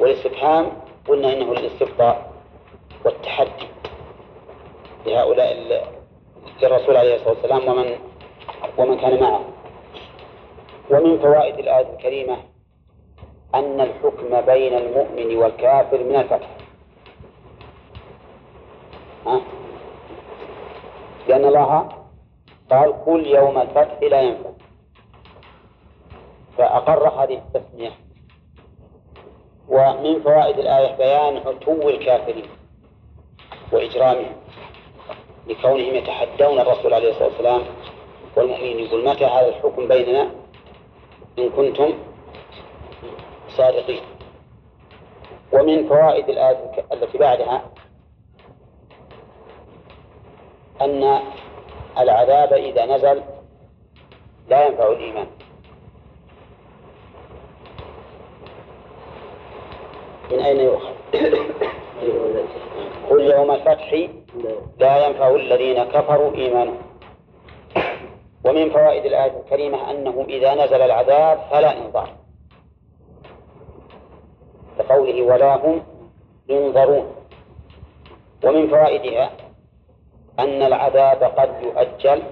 والاستفهام 0.00 0.72
قلنا 1.08 1.32
إنه 1.32 1.54
للاستبطاء 1.54 2.32
والتحدي 3.04 3.68
لهؤلاء 5.06 6.01
للرسول 6.62 6.96
عليه 6.96 7.14
الصلاة 7.14 7.34
والسلام 7.34 7.68
ومن 7.68 7.98
ومن 8.78 9.00
كان 9.00 9.20
معه. 9.20 9.44
ومن 10.90 11.18
فوائد 11.18 11.58
الآية 11.58 11.92
الكريمة 11.92 12.36
أن 13.54 13.80
الحكم 13.80 14.40
بين 14.40 14.74
المؤمن 14.74 15.36
والكافر 15.36 16.04
من 16.04 16.16
الفتح. 16.16 16.56
ها؟ 19.26 19.40
لأن 21.28 21.44
الله 21.44 21.88
قال 22.70 23.04
قل 23.04 23.26
يوم 23.26 23.58
الفتح 23.58 24.02
لا 24.02 24.20
ينفع. 24.20 24.50
فأقر 26.58 27.08
هذه 27.08 27.38
التسمية. 27.38 27.90
ومن 29.68 30.22
فوائد 30.22 30.58
الآية 30.58 30.96
بيان 30.96 31.36
عتو 31.36 31.88
الكافرين 31.88 32.48
وإجرامهم. 33.72 34.41
لكونهم 35.46 35.94
يتحدون 35.94 36.60
الرسول 36.60 36.94
عليه 36.94 37.10
الصلاة 37.10 37.28
والسلام 37.28 37.62
والمؤمنين 38.36 38.78
يقول 38.78 39.08
متى 39.08 39.24
هذا 39.24 39.48
الحكم 39.48 39.88
بيننا؟ 39.88 40.30
إن 41.38 41.50
كنتم 41.50 41.94
صادقين. 43.48 44.00
ومن 45.52 45.88
فوائد 45.88 46.28
الآية 46.28 46.84
التي 46.92 47.18
بعدها 47.18 47.70
أن 50.80 51.20
العذاب 51.98 52.52
إذا 52.52 52.86
نزل 52.86 53.22
لا 54.48 54.66
ينفع 54.66 54.92
الإيمان. 54.92 55.26
من 60.30 60.40
أين 60.40 60.60
يؤخذ؟ 60.60 60.92
قل 63.10 63.20
يوم 63.20 63.50
الفتح 63.50 63.94
لا 64.78 65.06
ينفع 65.06 65.34
الذين 65.34 65.84
كفروا 65.84 66.34
إيمانهم. 66.34 66.82
ومن 68.44 68.70
فوائد 68.70 69.04
الآية 69.04 69.40
الكريمة 69.40 69.90
أنه 69.90 70.24
إذا 70.28 70.54
نزل 70.54 70.82
العذاب 70.82 71.38
فلا 71.50 71.78
إنظار. 71.78 72.10
كقوله 74.78 75.22
ولا 75.22 75.54
هم 75.56 75.82
ينظرون. 76.48 77.14
ومن 78.44 78.68
فوائدها 78.68 79.30
أن 80.38 80.62
العذاب 80.62 81.24
قد 81.24 81.62
يؤجل 81.62 82.22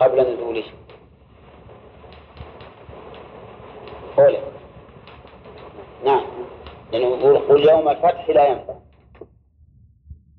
قبل 0.00 0.32
نزوله 0.32 0.64
قوله. 4.16 4.42
نعم. 6.04 6.24
لأنه 6.92 7.34
يقول 7.34 7.68
يوم 7.68 7.88
الفتح 7.88 8.28
لا 8.28 8.46
ينفع. 8.46 8.74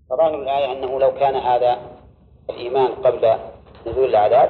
فظاهر 0.10 0.36
الآية 0.36 0.72
أنه 0.72 1.00
لو 1.00 1.14
كان 1.14 1.36
هذا 1.36 1.78
الإيمان 2.50 2.92
قبل 2.92 3.38
نزول 3.88 4.10
العذاب 4.10 4.50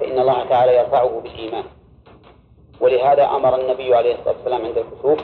فإن 0.00 0.18
الله 0.18 0.48
تعالى 0.48 0.76
يرفعه 0.76 1.20
بالإيمان. 1.20 1.64
ولهذا 2.80 3.24
أمر 3.24 3.60
النبي 3.60 3.94
عليه 3.94 4.14
الصلاة 4.14 4.34
والسلام 4.36 4.64
عند 4.64 4.78
الكسوف 4.78 5.20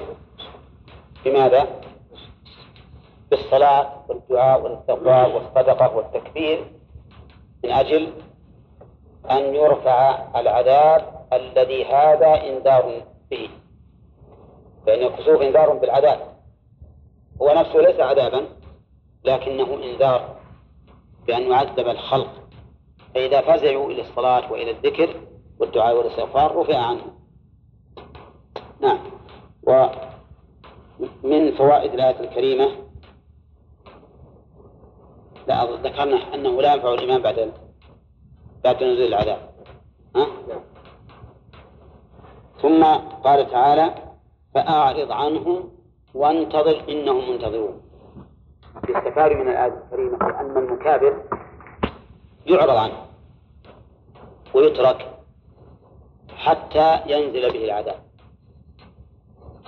بماذا؟ 1.25 1.67
بالصلاة 3.31 3.93
والدعاء 4.09 4.61
والاستغفار 4.61 5.35
والصدقة 5.35 5.97
والتكبير 5.97 6.65
من 7.65 7.71
أجل 7.71 8.13
أن 9.31 9.55
يرفع 9.55 10.19
العذاب 10.41 11.27
الذي 11.33 11.85
هذا 11.85 12.35
إنذار 12.45 13.03
به. 13.31 13.49
فإن 14.87 15.03
الكسوف 15.07 15.43
إنذار 15.43 15.73
بالعذاب. 15.73 16.19
هو 17.43 17.55
نفسه 17.55 17.79
ليس 17.79 18.01
عذابا. 18.01 18.47
لكنه 19.27 19.75
إنذار 19.85 20.37
بأن 21.27 21.43
يعذب 21.43 21.89
الخلق. 21.89 22.31
فإذا 23.15 23.41
فزعوا 23.41 23.91
إلى 23.91 24.01
الصلاة 24.03 24.53
وإلى 24.53 24.71
الذكر 24.71 25.21
والدعاء 25.61 25.97
والاستغفار 25.97 26.57
رفع 26.57 26.79
عنهم. 26.79 27.19
نعم. 28.81 28.99
ومن 29.63 31.53
فوائد 31.53 31.95
الآية 31.95 32.21
الكريمة 32.21 32.69
لا 35.49 35.65
ذكرنا 35.65 36.35
أنه 36.35 36.63
لا 36.63 36.75
ينفع 36.75 36.95
الإيمان 36.95 37.23
بعد 37.23 37.53
بعد 38.65 38.85
نزول 38.85 39.07
العذاب. 39.07 39.51
ها؟ 40.17 40.27
ثم 42.63 42.85
قال 43.25 43.51
تعالى 43.51 43.95
فأعرض 44.55 45.13
عنهم 45.13 45.71
وانتظر 46.15 46.85
إنهم 46.89 47.31
منتظرون. 47.31 47.86
يستفاد 48.89 49.33
من 49.33 49.49
الآية 49.49 49.83
الكريمة 49.85 50.41
أن 50.41 50.57
المكابر 50.57 51.23
يعرض 52.47 52.77
عنه 52.77 53.07
ويترك 54.55 55.13
حتى 56.37 57.01
ينزل 57.07 57.53
به 57.53 57.65
العذاب. 57.65 57.99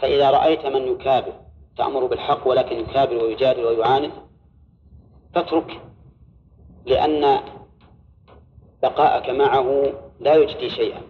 فإذا 0.03 0.31
رأيت 0.31 0.67
من 0.67 0.83
يكابر 0.83 1.33
تأمر 1.77 2.07
بالحق 2.07 2.49
ولكن 2.49 2.77
يكابر 2.77 3.17
ويجادل 3.17 3.65
ويعاند 3.65 4.13
فاترك 5.35 5.81
لأن 6.87 7.41
بقاءك 8.83 9.31
معه 9.31 9.93
لا 10.21 10.35
يجدي 10.35 10.71
شيئا. 10.71 11.03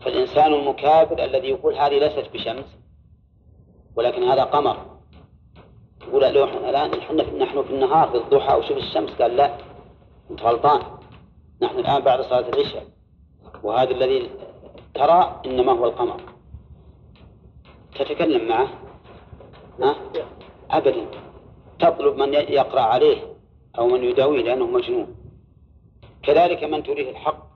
فالإنسان 0.00 0.54
المكابر 0.54 1.24
الذي 1.24 1.48
يقول 1.48 1.74
هذه 1.74 1.98
ليست 1.98 2.32
بشمس 2.32 2.78
ولكن 3.96 4.22
هذا 4.22 4.44
قمر. 4.44 4.95
يقول 6.02 6.34
لو 6.34 6.44
الآن 6.44 6.90
نحن 7.38 7.62
في 7.62 7.70
النهار 7.70 8.08
في 8.08 8.16
الضحى 8.16 8.56
وشوف 8.56 8.76
الشمس. 8.76 9.10
قال 9.10 9.36
لا 9.36 9.58
أنت 10.30 10.42
غلطان. 10.42 10.82
نحن 11.62 11.78
الآن 11.78 12.00
بعد 12.02 12.20
صلاة 12.20 12.48
العشاء. 12.48 12.86
وهذا 13.62 13.90
الذي 13.90 14.30
ترى 14.94 15.40
إنما 15.46 15.72
هو 15.72 15.84
القمر. 15.84 16.20
تتكلم 17.94 18.48
معه؟ 18.48 18.68
ها؟ 19.80 19.96
أبدا. 20.70 21.06
تطلب 21.78 22.16
من 22.16 22.34
يقرأ 22.34 22.80
عليه 22.80 23.18
أو 23.78 23.88
من 23.88 24.04
يداويه 24.04 24.42
لأنه 24.42 24.66
مجنون. 24.66 25.16
كذلك 26.22 26.64
من 26.64 26.82
تريه 26.82 27.10
الحق 27.10 27.46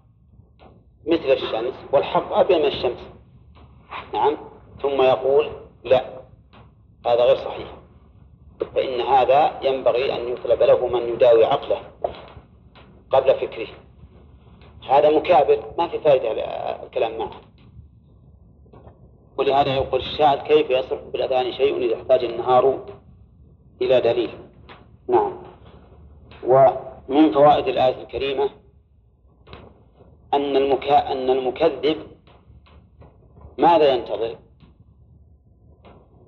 مثل 1.06 1.32
الشمس 1.32 1.74
والحق 1.92 2.32
أبين 2.32 2.58
من 2.58 2.66
الشمس. 2.66 2.98
نعم. 4.12 4.36
ثم 4.82 5.02
يقول 5.02 5.50
لا 5.84 6.04
هذا 7.06 7.24
غير 7.24 7.36
صحيح. 7.36 7.79
فإن 8.64 9.00
هذا 9.00 9.60
ينبغي 9.62 10.14
أن 10.14 10.28
يطلب 10.28 10.62
له 10.62 10.86
من 10.86 11.08
يداوي 11.08 11.44
عقله 11.44 11.80
قبل 13.10 13.34
فكره. 13.34 13.68
هذا 14.88 15.10
مكابر 15.10 15.74
ما 15.78 15.88
في 15.88 15.98
فائدة 15.98 16.32
الكلام 16.82 17.18
معه. 17.18 17.40
ولهذا 19.38 19.74
يقول 19.74 20.00
الشاعر 20.00 20.38
كيف 20.38 20.70
يصرف 20.70 21.04
بالأذان 21.04 21.52
شيء 21.52 21.76
إذا 21.76 21.94
احتاج 21.96 22.24
النهار 22.24 22.86
إلى 23.82 24.00
دليل؟ 24.00 24.30
نعم. 25.08 25.42
ومن 26.46 27.32
فوائد 27.32 27.68
الآية 27.68 28.02
الكريمة 28.02 28.50
أن 30.34 30.56
المكا... 30.56 31.12
أن 31.12 31.30
المكذب 31.30 31.96
ماذا 33.58 33.94
ينتظر؟ 33.94 34.36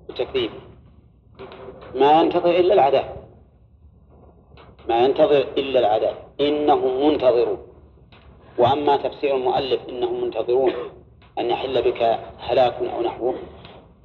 التكذيب 0.09 0.51
ما 1.95 2.21
ينتظر 2.21 2.49
إلا 2.49 2.73
العذاب 2.73 3.23
ما 4.89 5.05
ينتظر 5.05 5.47
إلا 5.57 5.79
العذاب 5.79 6.15
إنهم 6.41 7.07
منتظرون. 7.07 7.57
وأما 8.57 8.97
تفسير 8.97 9.35
المؤلف 9.35 9.89
إنهم 9.89 10.23
منتظرون 10.23 10.73
أن 11.39 11.49
يحل 11.49 11.81
بك 11.81 12.19
هلاك 12.39 12.73
أو 12.73 13.01
نحوه 13.01 13.35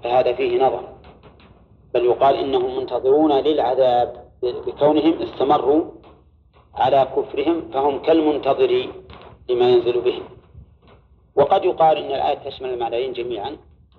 فهذا 0.05 0.33
فيه 0.33 0.67
نظر. 0.67 0.89
بل 1.95 2.05
يقال 2.05 2.37
إنهم 2.37 2.77
منتظرون 2.77 3.33
للعذاب 3.33 4.29
بكونهم 4.43 5.23
استمروا 5.23 5.85
على 6.75 7.09
كفرهم 7.17 7.71
فهم 7.71 8.03
كالمنتظرين 8.03 8.93
لما 9.49 9.71
ينزل 9.71 10.01
بهم. 10.01 10.23
وقد 11.37 11.65
يقال 11.65 11.97
إن 11.97 12.07
الآية 12.07 12.39
تشمل 12.51 12.71
المعنيين 12.71 13.13
جميعا 13.13 13.57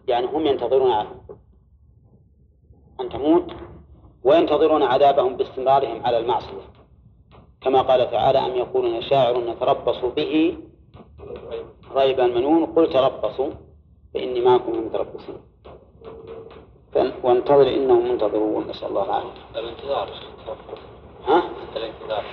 يعني 0.08 0.26
هم 0.26 0.46
ينتظرون 0.46 0.92
أن 3.02 3.10
تموت 3.10 3.52
وينتظرون 4.24 4.84
عذابهم 4.84 5.38
باستمرارهم 5.38 6.06
على 6.06 6.18
المعصية. 6.18 6.62
كما 7.62 7.82
قال 7.82 8.12
تعالى 8.12 8.40
أم 8.40 8.56
يقولون 8.56 9.02
شاعر 9.02 9.38
نتربص 9.38 10.06
به 10.06 10.58
ريب 11.96 12.20
المنون؟ 12.20 12.66
قل 12.66 12.94
تربصوا 12.94 13.52
فإني 14.14 14.42
معكم 14.42 14.72
من 14.72 14.80
المتربصين 14.80 15.38
وانتظر 17.24 17.68
إنهم 17.68 18.10
منتظرون 18.12 18.68
نسأل 18.68 18.88
الله 18.88 19.04
العافية. 19.04 19.30
الانتظار. 19.56 20.10
ها؟ 21.28 21.44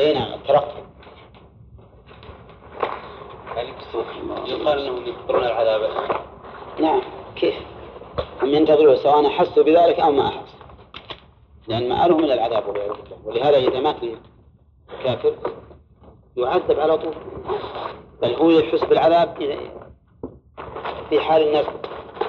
اي 0.01 0.15
نعم 0.15 0.33
الترقي 0.33 0.83
يقال 4.47 4.79
إنهم 4.79 5.07
ينتظرون 5.07 5.45
العذاب. 5.45 5.91
نعم 6.81 7.01
كيف؟ 7.37 7.55
هم 8.43 8.55
ينتظرون 8.55 8.97
سواء 8.97 9.27
احسوا 9.27 9.63
بذلك 9.63 10.01
أو 10.01 10.13
ما 10.13 10.29
احسوا 10.29 10.56
لأن 11.69 11.89
مآلهم 11.89 12.25
إلى 12.25 12.35
العذاب 12.35 12.69
والعياذ 12.69 12.93
بالله. 12.93 13.19
ولهذا 13.25 13.57
إذا 13.57 13.81
مات 13.81 13.97
كافر 15.05 15.35
يعذب 16.37 16.81
على 16.81 16.99
طول. 16.99 17.15
بل 18.23 18.35
هو 18.35 18.51
يحس 18.51 18.85
بالعذاب 18.85 19.59
في 21.09 21.21
حال 21.21 21.43
الناس 21.49 21.67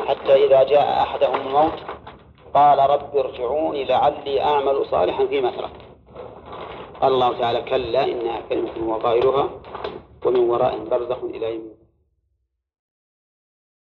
حتى 0.08 0.46
إذا 0.46 0.64
جاء 0.64 1.02
أحدهم 1.02 1.48
الموت 1.48 1.80
قال 2.54 2.80
رب 2.90 3.18
ارجعوني 3.18 3.84
لعلي 3.84 4.42
أعمل 4.42 4.86
صالحا 4.86 5.26
فيما 5.26 5.52
تركت. 5.52 5.82
قال 7.02 7.14
الله 7.14 7.40
تعالى 7.40 7.62
كلا 7.62 8.04
إنها 8.06 8.42
كلمة 8.50 8.88
وقائلها 8.88 9.50
ومن 10.26 10.40
ورائهم 10.40 10.90
برزخ 10.90 11.24
إلى 11.24 11.56
يوم 11.56 11.77